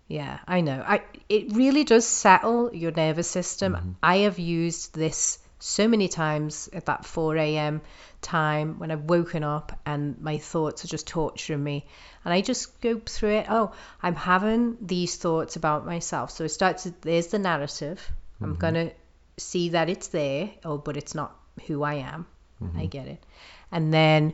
Yeah, 0.07 0.39
I 0.45 0.61
know. 0.61 0.83
I 0.85 1.01
it 1.29 1.55
really 1.55 1.83
does 1.85 2.05
settle 2.05 2.75
your 2.75 2.91
nervous 2.91 3.29
system. 3.29 3.73
Mm-hmm. 3.73 3.91
I 4.03 4.17
have 4.17 4.37
used 4.37 4.93
this 4.93 5.39
so 5.59 5.87
many 5.87 6.07
times 6.07 6.69
at 6.73 6.85
that 6.87 7.05
4 7.05 7.37
a.m. 7.37 7.81
time 8.21 8.79
when 8.79 8.91
I've 8.91 9.03
woken 9.03 9.43
up 9.43 9.79
and 9.85 10.19
my 10.19 10.37
thoughts 10.37 10.83
are 10.83 10.87
just 10.87 11.07
torturing 11.07 11.63
me. 11.63 11.85
And 12.25 12.33
I 12.33 12.41
just 12.41 12.81
go 12.81 12.99
through 12.99 13.35
it. 13.37 13.45
Oh, 13.49 13.71
I'm 14.01 14.15
having 14.15 14.77
these 14.81 15.15
thoughts 15.15 15.55
about 15.55 15.85
myself. 15.85 16.31
So 16.31 16.43
it 16.43 16.49
starts, 16.49 16.89
there's 17.01 17.27
the 17.27 17.39
narrative. 17.39 18.01
I'm 18.41 18.51
mm-hmm. 18.51 18.59
going 18.59 18.73
to 18.73 18.91
see 19.37 19.69
that 19.69 19.89
it's 19.89 20.09
there, 20.09 20.49
oh, 20.63 20.77
but 20.77 20.97
it's 20.97 21.15
not 21.15 21.35
who 21.67 21.83
I 21.83 21.95
am. 21.95 22.25
Mm-hmm. 22.61 22.79
I 22.79 22.85
get 22.85 23.07
it. 23.07 23.23
And 23.71 23.93
then 23.93 24.33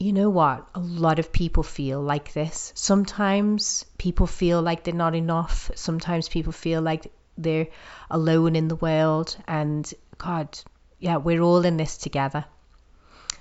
you 0.00 0.14
know 0.14 0.30
what? 0.30 0.66
A 0.74 0.80
lot 0.80 1.18
of 1.18 1.30
people 1.30 1.62
feel 1.62 2.00
like 2.00 2.32
this. 2.32 2.72
Sometimes 2.74 3.84
people 3.98 4.26
feel 4.26 4.62
like 4.62 4.82
they're 4.82 4.94
not 4.94 5.14
enough. 5.14 5.70
Sometimes 5.74 6.28
people 6.28 6.52
feel 6.52 6.80
like 6.80 7.12
they're 7.36 7.68
alone 8.10 8.56
in 8.56 8.68
the 8.68 8.76
world 8.76 9.36
and 9.46 9.92
God, 10.16 10.58
yeah, 10.98 11.18
we're 11.18 11.42
all 11.42 11.66
in 11.66 11.76
this 11.76 11.98
together. 11.98 12.46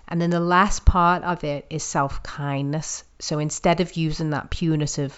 And 0.09 0.21
then 0.21 0.31
the 0.31 0.41
last 0.41 0.85
part 0.85 1.23
of 1.23 1.45
it 1.45 1.65
is 1.69 1.83
self 1.83 2.21
kindness. 2.23 3.05
So 3.19 3.39
instead 3.39 3.79
of 3.79 3.95
using 3.95 4.31
that 4.31 4.49
punitive, 4.49 5.17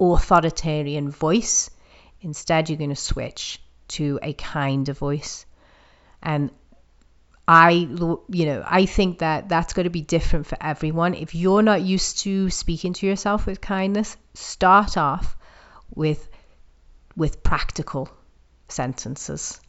authoritarian 0.00 1.10
voice, 1.10 1.70
instead 2.20 2.68
you're 2.68 2.78
going 2.78 2.90
to 2.90 2.96
switch 2.96 3.60
to 3.90 4.18
a 4.22 4.32
kinder 4.32 4.92
voice. 4.92 5.46
And 6.22 6.50
I, 7.48 7.70
you 7.70 8.46
know, 8.46 8.62
I 8.66 8.86
think 8.86 9.18
that 9.18 9.48
that's 9.48 9.72
going 9.72 9.84
to 9.84 9.90
be 9.90 10.02
different 10.02 10.46
for 10.46 10.56
everyone. 10.60 11.14
If 11.14 11.34
you're 11.34 11.62
not 11.62 11.82
used 11.82 12.18
to 12.20 12.48
speaking 12.50 12.92
to 12.94 13.06
yourself 13.06 13.46
with 13.46 13.60
kindness, 13.60 14.16
start 14.34 14.96
off 14.96 15.36
with 15.94 16.28
with 17.16 17.42
practical 17.42 18.08
sentences. 18.68 19.60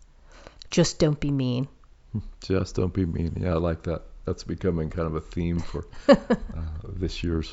Just 0.70 1.00
don't 1.00 1.20
be 1.20 1.32
mean. 1.32 1.68
Just 2.42 2.76
don't 2.76 2.94
be 2.94 3.06
mean. 3.06 3.38
Yeah, 3.42 3.54
I 3.54 3.58
like 3.58 3.84
that. 3.84 4.04
That's 4.26 4.44
becoming 4.44 4.90
kind 4.92 5.08
of 5.08 5.16
a 5.16 5.22
theme 5.22 5.60
for 5.60 5.86
uh, 6.08 6.16
this 6.86 7.24
year's, 7.24 7.52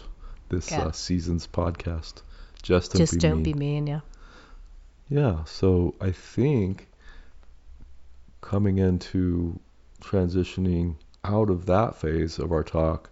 this 0.50 0.70
Yeah. 0.70 0.82
uh, 0.86 0.92
season's 0.92 1.46
podcast. 1.46 2.20
Just 2.62 2.92
don't 2.92 2.98
Just 2.98 3.14
be 3.14 3.18
don't 3.18 3.36
mean. 3.36 3.42
be 3.44 3.54
mean, 3.54 3.86
yeah. 3.86 4.00
Yeah, 5.08 5.44
so 5.44 5.94
I 6.00 6.10
think 6.10 6.88
coming 8.42 8.76
into 8.76 9.58
transitioning 10.02 10.96
out 11.24 11.48
of 11.48 11.66
that 11.66 11.96
phase 11.96 12.38
of 12.38 12.52
our 12.52 12.62
talk, 12.62 13.10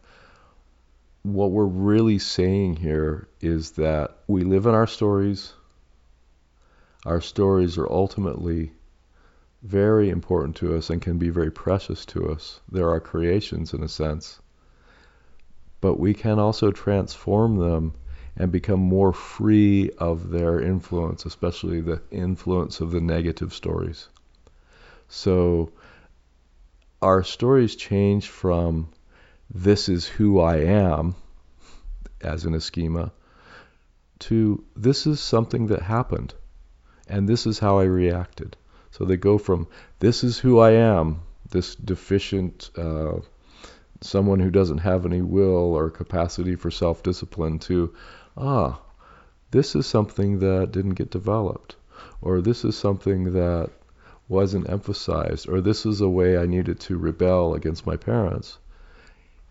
what 1.23 1.51
we're 1.51 1.65
really 1.65 2.19
saying 2.19 2.77
here 2.77 3.29
is 3.41 3.73
that 3.73 4.19
we 4.27 4.45
live 4.45 4.67
in 4.67 4.75
our 4.75 4.87
stories. 4.87 5.55
Our 7.07 7.21
stories 7.23 7.79
are 7.79 7.91
ultimately 7.91 8.73
very 9.63 10.11
important 10.11 10.57
to 10.57 10.77
us 10.77 10.91
and 10.91 11.01
can 11.01 11.19
be 11.19 11.31
very 11.31 11.51
precious 11.51 12.05
to 12.07 12.31
us. 12.31 12.61
They're 12.71 12.91
our 12.91 13.01
creations 13.01 13.73
in 13.73 13.83
a 13.83 13.89
sense. 13.89 14.39
But 15.81 15.99
we 15.99 16.13
can 16.15 16.39
also 16.39 16.71
transform 16.71 17.57
them 17.57 17.95
and 18.37 18.53
become 18.53 18.81
more 18.81 19.13
free 19.13 19.91
of 19.99 20.31
their 20.31 20.61
influence, 20.61 21.25
especially 21.25 21.81
the 21.81 22.03
influence 22.11 22.81
of 22.81 22.91
the 22.91 23.01
negative 23.01 23.55
stories. 23.55 24.09
So 25.09 25.73
our 27.01 27.23
stories 27.23 27.77
change 27.77 28.29
from 28.29 28.89
this 29.49 29.89
is 29.89 30.07
who 30.07 30.41
I 30.41 30.57
am, 30.57 31.15
as 32.21 32.45
in 32.45 32.55
a 32.55 32.61
schema, 32.61 33.13
to 34.19 34.65
this 34.75 35.07
is 35.07 35.21
something 35.21 35.69
that 35.69 35.83
happened, 35.83 36.35
and 37.07 37.29
this 37.29 37.47
is 37.47 37.59
how 37.59 37.79
I 37.79 37.85
reacted. 37.85 38.57
So 38.91 39.05
they 39.05 39.17
go 39.17 39.39
from 39.39 39.69
this 39.99 40.25
is 40.25 40.39
who 40.39 40.59
I 40.59 40.73
am, 40.73 41.21
this 41.51 41.75
deficient, 41.75 42.71
uh, 42.77 43.21
someone 44.01 44.41
who 44.41 44.51
doesn't 44.51 44.79
have 44.79 45.07
any 45.07 45.23
will 45.23 45.75
or 45.75 45.91
capacity 45.91 46.57
for 46.57 46.71
self 46.71 47.03
discipline, 47.03 47.59
to 47.61 47.95
ah, 48.37 48.81
this 49.51 49.75
is 49.75 49.87
something 49.87 50.39
that 50.41 50.73
didn't 50.73 50.95
get 50.95 51.11
developed, 51.11 51.77
or 52.21 52.41
this 52.41 52.65
is 52.65 52.77
something 52.77 53.33
that 53.33 53.71
wasn't 54.29 54.69
emphasized, 54.69 55.49
or 55.49 55.61
this 55.61 55.87
is 55.87 56.01
a 56.01 56.09
way 56.09 56.37
I 56.37 56.47
needed 56.47 56.81
to 56.81 56.99
rebel 56.99 57.55
against 57.55 57.87
my 57.87 57.97
parents. 57.97 58.59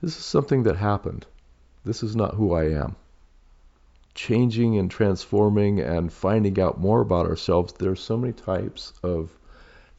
This 0.01 0.17
is 0.17 0.25
something 0.25 0.63
that 0.63 0.75
happened. 0.75 1.25
This 1.83 2.03
is 2.03 2.15
not 2.15 2.35
who 2.35 2.53
I 2.53 2.65
am. 2.65 2.95
Changing 4.13 4.77
and 4.77 4.91
transforming 4.91 5.79
and 5.79 6.11
finding 6.11 6.59
out 6.59 6.79
more 6.79 7.01
about 7.01 7.25
ourselves, 7.25 7.73
there's 7.73 8.01
so 8.01 8.17
many 8.17 8.33
types 8.33 8.93
of 9.03 9.31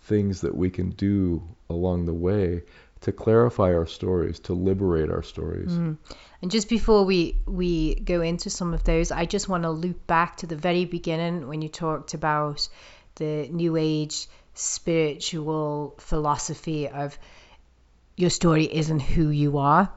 things 0.02 0.42
that 0.42 0.56
we 0.56 0.70
can 0.70 0.90
do 0.90 1.42
along 1.68 2.06
the 2.06 2.14
way 2.14 2.62
to 3.06 3.12
clarify 3.12 3.72
our 3.72 3.86
stories, 3.86 4.40
to 4.40 4.52
liberate 4.52 5.10
our 5.10 5.22
stories. 5.22 5.70
Mm. 5.70 5.96
And 6.42 6.50
just 6.50 6.68
before 6.68 7.04
we 7.04 7.38
we 7.46 7.94
go 7.94 8.20
into 8.20 8.50
some 8.50 8.74
of 8.74 8.82
those, 8.82 9.12
I 9.12 9.26
just 9.26 9.48
want 9.48 9.62
to 9.62 9.70
loop 9.70 10.08
back 10.08 10.38
to 10.38 10.46
the 10.46 10.56
very 10.56 10.84
beginning 10.84 11.46
when 11.46 11.62
you 11.62 11.68
talked 11.68 12.14
about 12.14 12.68
the 13.14 13.48
new 13.48 13.76
age 13.76 14.26
spiritual 14.54 15.94
philosophy 15.98 16.88
of 16.88 17.16
your 18.16 18.30
story 18.30 18.64
isn't 18.64 19.00
who 19.00 19.28
you 19.28 19.58
are 19.58 19.92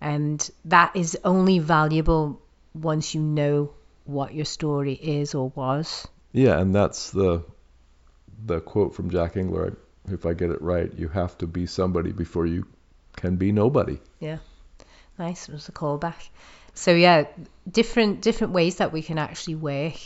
and 0.00 0.50
that 0.64 0.96
is 0.96 1.16
only 1.24 1.58
valuable 1.60 2.40
once 2.74 3.14
you 3.14 3.20
know 3.20 3.70
what 4.04 4.34
your 4.34 4.44
story 4.44 4.94
is 4.94 5.34
or 5.34 5.52
was. 5.54 6.08
Yeah, 6.32 6.58
and 6.58 6.74
that's 6.74 7.10
the 7.10 7.44
the 8.46 8.60
quote 8.60 8.94
from 8.94 9.10
Jack 9.10 9.36
Engler. 9.36 9.76
If 10.12 10.26
I 10.26 10.34
get 10.34 10.50
it 10.50 10.60
right, 10.62 10.92
you 10.96 11.08
have 11.08 11.36
to 11.38 11.46
be 11.46 11.66
somebody 11.66 12.12
before 12.12 12.46
you 12.46 12.66
can 13.16 13.36
be 13.36 13.52
nobody. 13.52 13.98
Yeah. 14.20 14.38
Nice, 15.18 15.48
it 15.48 15.52
was 15.52 15.68
a 15.68 15.72
callback. 15.72 16.28
So 16.74 16.92
yeah, 16.92 17.24
different 17.68 18.20
different 18.22 18.52
ways 18.52 18.76
that 18.76 18.92
we 18.92 19.02
can 19.02 19.18
actually 19.18 19.56
work 19.56 19.96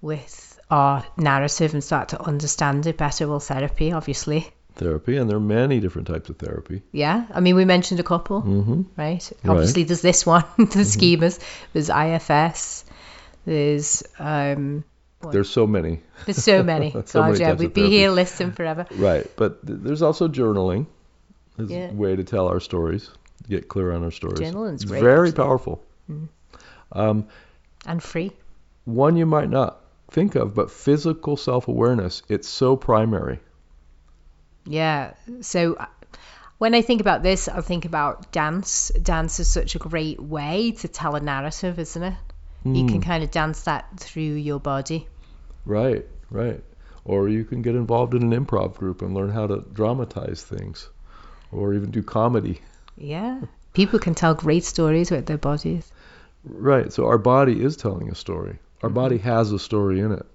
with 0.00 0.60
our 0.70 1.04
narrative 1.16 1.72
and 1.72 1.84
start 1.84 2.08
to 2.08 2.20
understand 2.20 2.86
it 2.86 2.96
better. 2.96 3.28
Well, 3.28 3.38
therapy, 3.38 3.92
obviously. 3.92 4.50
Therapy, 4.74 5.16
and 5.16 5.30
there 5.30 5.36
are 5.36 5.40
many 5.40 5.78
different 5.78 6.08
types 6.08 6.30
of 6.30 6.36
therapy. 6.36 6.82
Yeah, 6.90 7.26
I 7.32 7.38
mean 7.38 7.54
we 7.54 7.64
mentioned 7.64 8.00
a 8.00 8.02
couple, 8.02 8.40
hmm 8.40 8.82
right? 8.96 9.32
Obviously, 9.46 9.84
there's 9.84 10.02
this 10.02 10.26
one, 10.26 10.44
the 10.58 10.84
schemas. 10.84 11.38
There's 11.72 11.90
IFS. 11.90 12.84
There's 13.46 14.02
um, 14.18 14.84
There's 15.32 15.50
so 15.50 15.66
many. 15.66 16.00
there's 16.26 16.42
so 16.42 16.62
many. 16.62 16.90
So 17.06 17.20
God, 17.20 17.32
many 17.32 17.40
yeah, 17.40 17.52
we'd 17.54 17.72
be 17.74 17.88
here 17.88 18.10
listing 18.10 18.52
forever. 18.52 18.86
Right, 18.92 19.30
but 19.36 19.66
th- 19.66 19.78
there's 19.82 20.02
also 20.02 20.28
journaling. 20.28 20.86
As 21.58 21.70
Yeah. 21.70 21.90
a 21.90 21.92
way 21.94 22.16
to 22.16 22.24
tell 22.24 22.48
our 22.48 22.58
stories, 22.60 23.10
get 23.48 23.68
clear 23.68 23.92
on 23.92 24.02
our 24.02 24.10
stories. 24.10 24.40
Journaling's 24.40 24.84
great, 24.84 25.00
Very 25.02 25.28
actually. 25.28 25.44
powerful. 25.44 25.82
Um, 26.92 27.26
And 27.86 28.02
free. 28.02 28.32
one 28.84 29.16
you 29.16 29.26
might 29.26 29.48
not 29.50 29.80
think 30.10 30.34
of, 30.34 30.54
but 30.54 30.70
physical 30.70 31.36
self-awareness. 31.36 32.22
It's 32.28 32.48
so 32.48 32.76
primary. 32.76 33.38
Yeah. 34.66 35.12
So 35.42 35.74
uh, 35.74 35.86
when 36.58 36.74
I 36.74 36.82
think 36.82 37.00
about 37.00 37.22
this, 37.22 37.48
I 37.48 37.60
think 37.60 37.84
about 37.84 38.32
dance. 38.32 38.90
Dance 39.00 39.38
is 39.40 39.48
such 39.48 39.74
a 39.74 39.78
great 39.78 40.20
way 40.20 40.72
to 40.72 40.88
tell 40.88 41.14
a 41.14 41.20
narrative, 41.20 41.78
isn't 41.78 42.02
it? 42.02 42.14
You 42.64 42.86
can 42.86 43.00
Mm, 43.00 43.04
kind 43.04 43.22
of 43.22 43.30
dance 43.30 43.62
that 43.62 43.84
through 44.00 44.22
your 44.22 44.58
body. 44.58 45.06
Right, 45.64 46.06
right. 46.30 46.62
Or 47.04 47.28
you 47.28 47.44
can 47.44 47.62
get 47.62 47.74
involved 47.74 48.14
in 48.14 48.32
an 48.32 48.44
improv 48.44 48.76
group 48.76 49.02
and 49.02 49.14
learn 49.14 49.30
how 49.30 49.46
to 49.46 49.64
dramatize 49.72 50.42
things, 50.42 50.88
or 51.52 51.74
even 51.74 51.90
do 51.90 52.02
comedy. 52.02 52.60
Yeah. 52.96 53.42
People 53.72 53.98
can 53.98 54.14
tell 54.14 54.34
great 54.34 54.64
stories 54.64 55.10
with 55.10 55.26
their 55.26 55.38
bodies. 55.38 55.90
Right. 56.44 56.92
So 56.92 57.06
our 57.06 57.18
body 57.18 57.62
is 57.62 57.76
telling 57.76 58.10
a 58.10 58.14
story. 58.14 58.58
Our 58.82 58.88
mm-hmm. 58.88 58.94
body 58.94 59.18
has 59.18 59.50
a 59.52 59.58
story 59.58 60.00
in 60.00 60.12
it. 60.12 60.26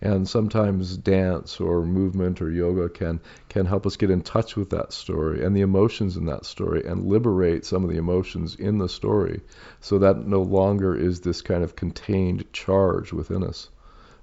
And 0.00 0.28
sometimes 0.28 0.94
dance 0.96 1.58
or 1.58 1.82
movement 1.82 2.42
or 2.42 2.50
yoga 2.50 2.90
can 2.90 3.18
can 3.48 3.64
help 3.64 3.86
us 3.86 3.96
get 3.96 4.10
in 4.10 4.20
touch 4.20 4.54
with 4.54 4.68
that 4.70 4.92
story 4.92 5.42
and 5.42 5.56
the 5.56 5.62
emotions 5.62 6.18
in 6.18 6.26
that 6.26 6.44
story 6.44 6.84
and 6.86 7.06
liberate 7.06 7.64
some 7.64 7.82
of 7.82 7.88
the 7.88 7.96
emotions 7.96 8.56
in 8.56 8.76
the 8.76 8.90
story 8.90 9.40
so 9.80 9.98
that 10.00 10.26
no 10.26 10.42
longer 10.42 10.94
is 10.94 11.22
this 11.22 11.40
kind 11.40 11.64
of 11.64 11.76
contained 11.76 12.44
charge 12.52 13.14
within 13.14 13.42
us, 13.42 13.70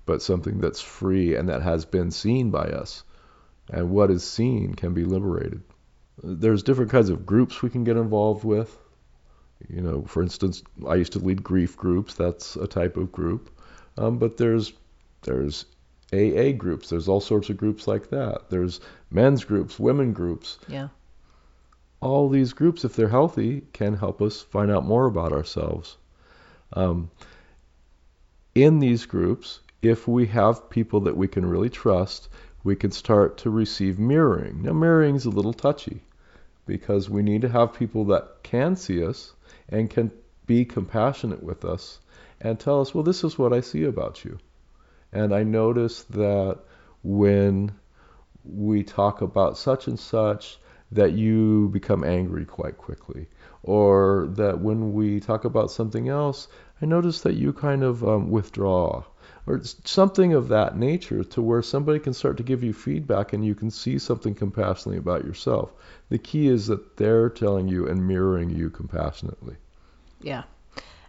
but 0.06 0.22
something 0.22 0.60
that's 0.60 0.82
free 0.82 1.36
and 1.36 1.50
that 1.50 1.62
has 1.62 1.86
been 1.86 2.12
seen 2.12 2.52
by 2.52 2.66
us. 2.66 3.04
And 3.70 3.90
what 3.90 4.12
is 4.12 4.24
seen 4.24 4.74
can 4.74 4.94
be 4.94 5.06
liberated. 5.06 5.62
There's 6.22 6.64
different 6.64 6.92
kinds 6.92 7.10
of 7.10 7.26
groups 7.26 7.62
we 7.62 7.70
can 7.70 7.84
get 7.84 7.98
involved 7.98 8.44
with. 8.44 8.78
You 9.70 9.82
know, 9.82 10.04
for 10.04 10.22
instance, 10.22 10.64
I 10.88 10.96
used 10.96 11.14
to 11.14 11.20
lead 11.20 11.44
grief 11.44 11.78
groups. 11.78 12.16
That's 12.16 12.56
a 12.58 12.68
type 12.68 12.98
of 12.98 13.12
group. 13.12 13.50
Um, 13.98 14.18
but 14.18 14.38
there's 14.38 14.74
there's 15.22 15.66
AA 16.12 16.52
groups. 16.52 16.90
There's 16.90 17.08
all 17.08 17.22
sorts 17.22 17.50
of 17.50 17.58
groups 17.58 17.88
like 17.88 18.10
that. 18.10 18.50
There's 18.50 18.82
men's 19.10 19.46
groups, 19.46 19.80
women 19.80 20.14
groups. 20.14 20.60
Yeah. 20.68 20.90
All 22.02 22.28
these 22.28 22.52
groups, 22.52 22.84
if 22.84 22.96
they're 22.96 23.08
healthy, 23.08 23.62
can 23.72 23.96
help 23.96 24.22
us 24.22 24.42
find 24.42 24.70
out 24.70 24.86
more 24.86 25.06
about 25.06 25.32
ourselves. 25.32 25.98
Um, 26.74 27.10
in 28.54 28.80
these 28.80 29.06
groups, 29.06 29.62
if 29.84 30.08
we 30.08 30.26
have 30.28 30.70
people 30.70 31.02
that 31.02 31.18
we 31.18 31.28
can 31.28 31.46
really 31.46 31.70
trust, 31.70 32.30
we 32.64 32.76
can 32.76 32.92
start 32.92 33.38
to 33.40 33.50
receive 33.50 34.00
mirroring. 34.00 34.62
Now, 34.64 34.74
mirroring 34.74 35.16
is 35.16 35.26
a 35.26 35.30
little 35.30 35.54
touchy 35.54 36.02
because 36.66 37.10
we 37.10 37.22
need 37.22 37.42
to 37.42 37.50
have 37.50 37.74
people 37.74 38.06
that 38.06 38.44
can 38.44 38.76
see 38.76 39.06
us 39.06 39.34
and 39.68 39.90
can 39.90 40.12
be 40.46 40.64
compassionate 40.64 41.44
with 41.44 41.66
us 41.66 42.00
and 42.40 42.60
tell 42.60 42.80
us, 42.82 42.94
well, 42.94 43.04
this 43.04 43.24
is 43.24 43.38
what 43.38 43.54
I 43.54 43.62
see 43.62 43.84
about 43.84 44.24
you. 44.24 44.40
And 45.12 45.34
I 45.34 45.44
notice 45.44 46.04
that 46.04 46.60
when 47.04 47.72
we 48.44 48.84
talk 48.84 49.22
about 49.22 49.58
such 49.58 49.88
and 49.88 50.00
such, 50.00 50.58
that 50.92 51.14
you 51.14 51.70
become 51.70 52.04
angry 52.04 52.46
quite 52.46 52.78
quickly. 52.78 53.28
Or 53.64 54.28
that 54.32 54.60
when 54.60 54.94
we 54.94 55.20
talk 55.20 55.46
about 55.46 55.72
something 55.72 56.10
else, 56.10 56.48
I 56.82 56.86
notice 56.86 57.22
that 57.22 57.36
you 57.36 57.54
kind 57.54 57.84
of 57.84 58.04
um, 58.04 58.30
withdraw. 58.30 59.04
Or 59.46 59.56
it's 59.56 59.76
something 59.86 60.34
of 60.34 60.50
that 60.50 60.78
nature 60.78 61.24
to 61.24 61.42
where 61.42 61.62
somebody 61.62 62.00
can 62.00 62.14
start 62.14 62.38
to 62.38 62.44
give 62.44 62.64
you 62.64 62.74
feedback 62.74 63.34
and 63.34 63.46
you 63.46 63.56
can 63.56 63.72
see 63.72 64.00
something 64.00 64.36
compassionately 64.36 64.98
about 64.98 65.26
yourself. 65.26 65.72
The 66.10 66.18
key 66.18 66.48
is 66.48 66.68
that 66.68 66.96
they're 66.98 67.30
telling 67.30 67.68
you 67.68 67.88
and 67.88 68.08
mirroring 68.08 68.50
you 68.50 68.70
compassionately. 68.70 69.56
Yeah. 70.22 70.44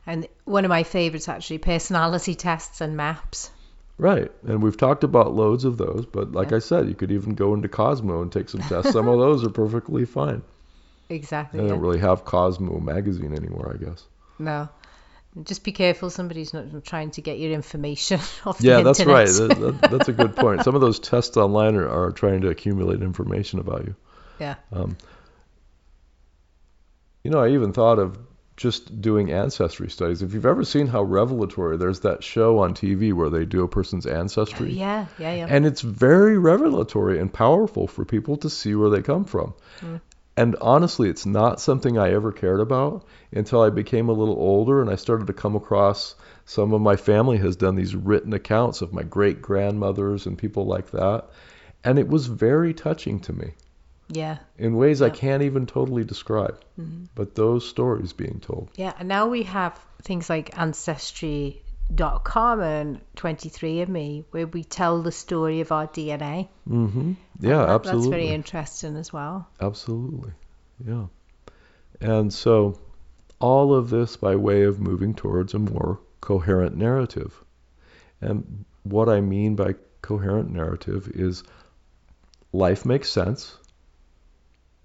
And 0.07 0.27
one 0.45 0.65
of 0.65 0.69
my 0.69 0.83
favorites 0.83 1.29
actually, 1.29 1.59
personality 1.59 2.35
tests 2.35 2.81
and 2.81 2.97
maps. 2.97 3.51
Right. 3.97 4.33
And 4.43 4.63
we've 4.63 4.77
talked 4.77 5.05
about 5.05 5.35
loads 5.35 5.65
of 5.65 5.77
those, 5.79 6.05
but 6.05 6.33
like 6.33 6.51
Yeah. 6.51 6.57
I 6.57 6.59
said, 6.59 6.89
you 6.89 6.95
could 6.95 7.13
even 7.13 7.35
go 7.35 7.55
into 7.55 7.69
Cosmo 7.69 8.23
and 8.23 8.33
take 8.33 8.49
some 8.49 8.61
tests. 8.69 8.93
Some 8.93 9.09
of 9.09 9.19
those 9.21 9.45
are 9.45 9.51
perfectly 9.51 10.05
fine. 10.05 10.43
Exactly. 11.09 11.59
They 11.61 11.67
yeah. 11.67 11.71
don't 11.73 11.81
really 11.81 12.01
have 12.01 12.25
Cosmo 12.25 12.81
magazine 12.81 13.33
anymore, 13.33 13.77
I 13.79 13.85
guess. 13.85 14.05
No. 14.39 14.69
Just 15.43 15.65
be 15.65 15.73
careful. 15.73 16.11
Somebody's 16.11 16.55
not 16.55 16.85
trying 16.85 17.11
to 17.13 17.21
get 17.21 17.39
your 17.39 17.53
information 17.53 18.21
off 18.47 18.61
Yeah, 18.61 18.77
the 18.79 18.83
that's 18.85 19.01
internet. 19.01 19.29
right. 19.29 19.49
That, 19.49 19.81
that, 19.83 19.91
that's 19.91 20.09
a 20.09 20.13
good 20.13 20.37
point. 20.37 20.63
Some 20.63 20.75
of 20.77 20.81
those 20.81 21.01
tests 21.01 21.37
online 21.37 21.75
are, 21.77 21.89
are 21.89 22.13
trying 22.13 22.43
to 22.43 22.49
accumulate 22.51 23.03
information 23.03 23.59
about 23.59 23.85
you. 23.85 23.97
Yeah. 24.39 24.55
Um, 24.73 24.97
you 27.25 27.31
know, 27.31 27.41
I 27.41 27.51
even 27.51 27.73
thought 27.73 27.99
of 27.99 28.19
just 28.57 29.01
doing 29.01 29.33
ancestry 29.33 29.91
studies. 29.91 30.23
If 30.23 30.35
you've 30.35 30.47
ever 30.47 30.65
seen 30.65 30.87
how 30.87 31.03
revelatory, 31.03 31.77
there's 31.77 32.01
that 32.01 32.23
show 32.23 32.61
on 32.61 32.75
TV 32.75 33.13
where 33.13 33.31
they 33.31 33.45
do 33.45 33.65
a 33.65 33.69
person's 33.69 34.07
ancestry. 34.07 34.73
yeah, 34.73 35.07
yeah, 35.19 35.35
yeah. 35.35 35.47
And 35.51 35.67
it's 35.67 35.81
very 35.81 36.39
revelatory 36.39 37.19
and 37.19 37.33
powerful 37.33 37.89
for 37.89 38.05
people 38.05 38.37
to 38.39 38.51
see 38.51 38.77
where 38.77 38.91
they 38.91 39.03
come 39.03 39.25
from. 39.25 39.55
Mm. 39.81 40.01
And 40.37 40.57
honestly, 40.61 41.09
it's 41.09 41.27
not 41.27 41.61
something 41.61 41.97
I 41.97 42.13
ever 42.13 42.33
cared 42.33 42.61
about 42.61 43.05
until 43.33 43.63
I 43.63 43.71
became 43.71 44.09
a 44.09 44.13
little 44.13 44.35
older 44.35 44.81
and 44.81 44.91
I 44.91 44.97
started 44.97 45.29
to 45.29 45.33
come 45.33 45.55
across 45.55 46.17
some 46.45 46.73
of 46.73 46.81
my 46.81 46.97
family 46.97 47.39
has 47.39 47.57
done 47.57 47.77
these 47.77 47.95
written 47.95 48.33
accounts 48.33 48.83
of 48.83 48.93
my 48.93 49.03
great 49.03 49.41
grandmothers 49.41 50.27
and 50.27 50.37
people 50.37 50.67
like 50.67 50.91
that. 50.91 51.27
And 51.85 51.99
it 51.99 52.09
was 52.09 52.27
very 52.27 52.75
touching 52.75 53.21
to 53.21 53.33
me 53.33 53.53
yeah. 54.09 54.39
in 54.59 54.77
ways 54.77 55.03
I 55.03 55.11
can't 55.11 55.43
even 55.43 55.67
totally 55.67 56.05
describe. 56.05 56.61
Mhm. 56.79 57.09
But 57.15 57.35
those 57.35 57.69
stories 57.69 58.13
being 58.13 58.41
told. 58.41 58.71
Yeah, 58.77 58.93
and 58.99 59.09
now 59.09 59.29
we 59.29 59.45
have 59.45 59.79
things 60.03 60.29
like 60.29 60.59
Ancestry.com 61.91 62.61
and 62.61 63.01
23andMe 63.17 64.25
where 64.31 64.47
we 64.47 64.65
tell 64.65 65.03
the 65.03 65.13
story 65.13 65.61
of 65.61 65.73
our 65.73 65.87
DNA. 65.87 66.49
Mm-hmm. 66.69 67.13
Yeah, 67.41 67.59
That- 67.59 67.69
absolutely. 67.69 68.11
That's 68.11 68.23
very 68.23 68.29
interesting 68.35 68.97
as 68.97 69.13
well. 69.13 69.49
Absolutely. 69.61 70.33
Yeah. 70.87 71.07
And 72.01 72.33
so 72.33 72.79
all 73.39 73.75
of 73.75 73.91
this 73.91 74.17
by 74.17 74.37
way 74.37 74.63
of 74.63 74.81
moving 74.81 75.15
towards 75.15 75.55
a 75.55 75.59
more 75.59 76.01
coherent 76.21 76.77
narrative. 76.77 77.43
And 78.21 78.65
what 78.85 79.09
I 79.09 79.21
mean 79.21 79.55
by 79.57 79.75
coherent 80.03 80.51
narrative 80.51 81.11
is 81.15 81.43
life 82.53 82.85
makes 82.85 83.11
sense. 83.11 83.57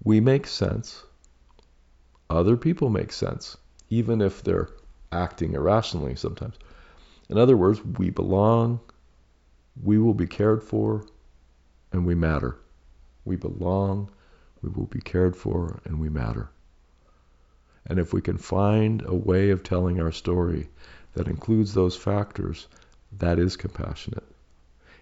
We 0.04 0.20
make 0.20 0.46
sense. 0.46 1.02
Other 2.28 2.56
people 2.56 2.90
make 2.90 3.12
sense, 3.12 3.56
even 3.88 4.20
if 4.20 4.42
they're 4.42 4.68
acting 5.10 5.54
irrationally 5.54 6.14
sometimes. 6.16 6.54
In 7.30 7.38
other 7.38 7.56
words, 7.56 7.80
we 7.84 8.10
belong, 8.10 8.80
we 9.80 9.98
will 9.98 10.14
be 10.14 10.26
cared 10.26 10.64
for, 10.64 11.06
and 11.92 12.04
we 12.04 12.16
matter. 12.16 12.58
We 13.24 13.36
belong, 13.36 14.10
we 14.62 14.68
will 14.68 14.86
be 14.86 15.00
cared 15.00 15.36
for, 15.36 15.80
and 15.84 16.00
we 16.00 16.08
matter. 16.08 16.50
And 17.86 18.00
if 18.00 18.12
we 18.12 18.20
can 18.20 18.36
find 18.36 19.04
a 19.06 19.14
way 19.14 19.50
of 19.50 19.62
telling 19.62 20.00
our 20.00 20.10
story 20.10 20.70
that 21.14 21.28
includes 21.28 21.72
those 21.72 21.96
factors, 21.96 22.66
that 23.18 23.38
is 23.38 23.56
compassionate. 23.56 24.26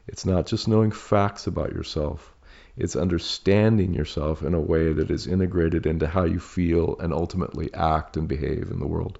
It's 0.06 0.26
not 0.26 0.44
just 0.44 0.68
knowing 0.68 0.90
facts 0.90 1.46
about 1.46 1.72
yourself, 1.72 2.34
it's 2.76 2.94
understanding 2.94 3.94
yourself 3.94 4.42
in 4.42 4.52
a 4.52 4.60
way 4.60 4.92
that 4.92 5.10
is 5.10 5.26
integrated 5.26 5.86
into 5.86 6.06
how 6.06 6.24
you 6.24 6.40
feel 6.40 6.98
and 7.00 7.14
ultimately 7.14 7.72
act 7.72 8.18
and 8.18 8.28
behave 8.28 8.70
in 8.70 8.80
the 8.80 8.86
world. 8.86 9.18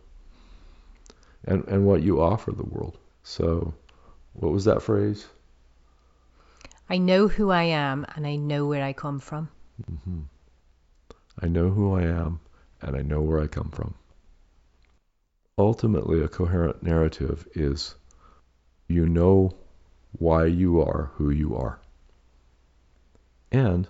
And, 1.44 1.64
and 1.68 1.86
what 1.86 2.02
you 2.02 2.20
offer 2.20 2.52
the 2.52 2.64
world. 2.64 2.98
So, 3.22 3.74
what 4.32 4.52
was 4.52 4.64
that 4.64 4.82
phrase? 4.82 5.26
I 6.90 6.98
know 6.98 7.28
who 7.28 7.50
I 7.50 7.64
am 7.64 8.06
and 8.16 8.26
I 8.26 8.36
know 8.36 8.66
where 8.66 8.82
I 8.82 8.92
come 8.92 9.20
from. 9.20 9.50
Mm-hmm. 9.90 10.20
I 11.40 11.48
know 11.48 11.70
who 11.70 11.94
I 11.94 12.02
am 12.02 12.40
and 12.80 12.96
I 12.96 13.02
know 13.02 13.20
where 13.20 13.40
I 13.40 13.46
come 13.46 13.70
from. 13.70 13.94
Ultimately, 15.58 16.22
a 16.22 16.28
coherent 16.28 16.82
narrative 16.82 17.46
is 17.54 17.96
you 18.86 19.06
know 19.06 19.56
why 20.12 20.46
you 20.46 20.80
are 20.80 21.10
who 21.14 21.30
you 21.30 21.56
are. 21.56 21.80
And 23.50 23.88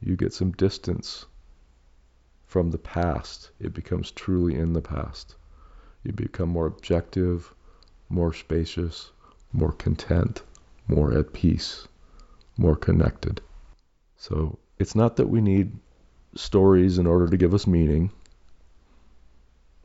you 0.00 0.16
get 0.16 0.32
some 0.32 0.52
distance 0.52 1.26
from 2.44 2.70
the 2.70 2.78
past. 2.78 3.50
It 3.60 3.74
becomes 3.74 4.10
truly 4.10 4.54
in 4.54 4.72
the 4.72 4.82
past. 4.82 5.36
You 6.04 6.12
become 6.12 6.50
more 6.50 6.66
objective, 6.66 7.52
more 8.08 8.32
spacious, 8.32 9.10
more 9.52 9.72
content, 9.72 10.42
more 10.86 11.12
at 11.16 11.32
peace, 11.32 11.88
more 12.56 12.76
connected. 12.76 13.40
So 14.16 14.58
it's 14.78 14.94
not 14.94 15.16
that 15.16 15.28
we 15.28 15.40
need 15.40 15.72
stories 16.36 16.98
in 16.98 17.06
order 17.06 17.28
to 17.28 17.36
give 17.36 17.54
us 17.54 17.66
meaning, 17.66 18.10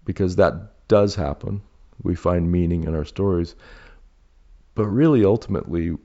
because 0.05 0.35
that 0.35 0.87
does 0.87 1.15
happen. 1.15 1.61
We 2.03 2.15
find 2.15 2.51
meaning 2.51 2.83
in 2.83 2.95
our 2.95 3.05
stories. 3.05 3.55
But 4.75 4.87
really, 4.87 5.23
ultimately, 5.23 5.95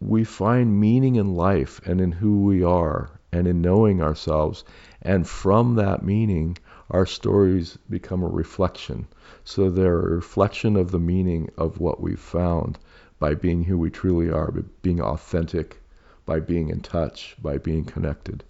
we 0.00 0.24
find 0.24 0.80
meaning 0.80 1.16
in 1.16 1.34
life 1.34 1.80
and 1.86 2.00
in 2.00 2.12
who 2.12 2.42
we 2.42 2.62
are 2.62 3.10
and 3.32 3.46
in 3.46 3.62
knowing 3.62 4.02
ourselves. 4.02 4.64
And 5.00 5.26
from 5.26 5.76
that 5.76 6.02
meaning, 6.02 6.58
our 6.92 7.06
stories 7.06 7.78
become 7.88 8.22
a 8.22 8.28
reflection. 8.28 9.06
So 9.44 9.70
they're 9.70 9.98
a 9.98 10.14
reflection 10.14 10.76
of 10.76 10.90
the 10.90 11.00
meaning 11.00 11.50
of 11.56 11.80
what 11.80 12.00
we've 12.00 12.20
found 12.20 12.78
by 13.18 13.34
being 13.34 13.64
who 13.64 13.78
we 13.78 13.90
truly 13.90 14.30
are, 14.30 14.50
by 14.50 14.62
being 14.82 15.00
authentic, 15.00 15.80
by 16.26 16.40
being 16.40 16.68
in 16.68 16.80
touch, 16.80 17.34
by 17.40 17.58
being 17.58 17.84
connected. 17.84 18.44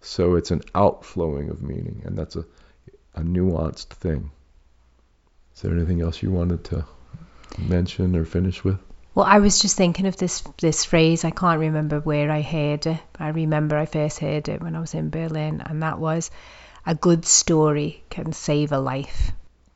So 0.00 0.34
it's 0.34 0.50
an 0.50 0.62
outflowing 0.74 1.50
of 1.50 1.62
meaning, 1.62 2.02
and 2.04 2.16
that's 2.16 2.36
a, 2.36 2.44
a 3.14 3.20
nuanced 3.20 3.88
thing. 3.88 4.30
Is 5.54 5.62
there 5.62 5.72
anything 5.72 6.00
else 6.00 6.22
you 6.22 6.30
wanted 6.30 6.64
to 6.64 6.84
mention 7.58 8.16
or 8.16 8.24
finish 8.24 8.64
with? 8.64 8.78
Well, 9.14 9.26
I 9.26 9.38
was 9.38 9.60
just 9.60 9.76
thinking 9.76 10.06
of 10.06 10.16
this 10.16 10.42
this 10.60 10.84
phrase. 10.84 11.24
I 11.24 11.30
can't 11.30 11.60
remember 11.60 12.00
where 12.00 12.30
I 12.30 12.42
heard 12.42 12.86
it. 12.86 13.00
I 13.18 13.28
remember 13.28 13.76
I 13.76 13.86
first 13.86 14.18
heard 14.18 14.48
it 14.48 14.60
when 14.60 14.74
I 14.74 14.80
was 14.80 14.94
in 14.94 15.10
Berlin, 15.10 15.62
and 15.64 15.82
that 15.82 16.00
was 16.00 16.30
a 16.86 16.94
good 16.94 17.24
story 17.24 18.02
can 18.10 18.32
save 18.32 18.72
a 18.72 18.78
life. 18.78 19.32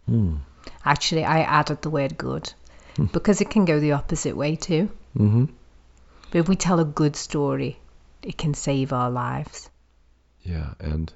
Hmm. 0.06 0.36
Actually, 0.84 1.24
I 1.24 1.40
added 1.40 1.82
the 1.82 1.90
word 1.90 2.16
good 2.18 2.52
Hmm. 2.96 3.06
because 3.06 3.40
it 3.40 3.50
can 3.50 3.64
go 3.64 3.78
the 3.80 3.92
opposite 3.92 4.36
way 4.36 4.56
too. 4.56 4.90
Mm-hmm. 5.16 5.44
But 6.30 6.38
if 6.38 6.48
we 6.48 6.56
tell 6.56 6.80
a 6.80 6.84
good 6.84 7.16
story, 7.16 7.78
it 8.22 8.36
can 8.36 8.54
save 8.54 8.92
our 8.92 9.10
lives 9.10 9.70
Yeah, 10.42 10.74
and 10.80 11.12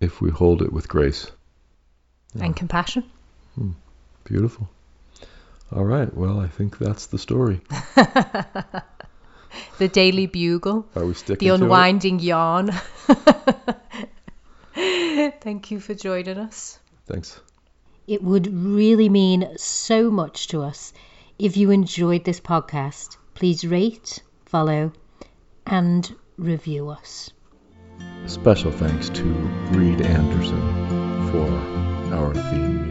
if 0.00 0.20
we 0.20 0.30
hold 0.30 0.62
it 0.62 0.72
with 0.72 0.88
grace. 0.88 1.30
Yeah. 2.34 2.44
and 2.44 2.56
compassion. 2.56 3.04
Beautiful. 4.24 4.68
All 5.72 5.84
right. 5.84 6.12
Well, 6.14 6.40
I 6.40 6.48
think 6.48 6.78
that's 6.78 7.06
the 7.06 7.18
story. 7.18 7.60
the 9.78 9.88
Daily 9.88 10.26
Bugle, 10.26 10.86
Are 10.94 11.06
we 11.06 11.14
sticking 11.14 11.48
the 11.48 11.54
unwinding 11.54 12.18
yarn. 12.20 12.70
Thank 15.40 15.70
you 15.70 15.80
for 15.80 15.94
joining 15.94 16.36
us. 16.36 16.78
Thanks. 17.06 17.40
It 18.06 18.22
would 18.22 18.52
really 18.52 19.08
mean 19.08 19.56
so 19.56 20.10
much 20.10 20.48
to 20.48 20.62
us 20.62 20.92
if 21.38 21.56
you 21.56 21.70
enjoyed 21.70 22.24
this 22.24 22.40
podcast. 22.40 23.16
Please 23.32 23.66
rate, 23.66 24.22
follow, 24.44 24.92
and 25.66 26.14
review 26.36 26.90
us. 26.90 27.30
Special 28.26 28.70
thanks 28.70 29.08
to 29.10 29.24
Reed 29.72 30.02
Anderson 30.02 30.60
for 31.30 31.48
our 32.14 32.34
theme 32.34 32.74
music. 32.74 32.85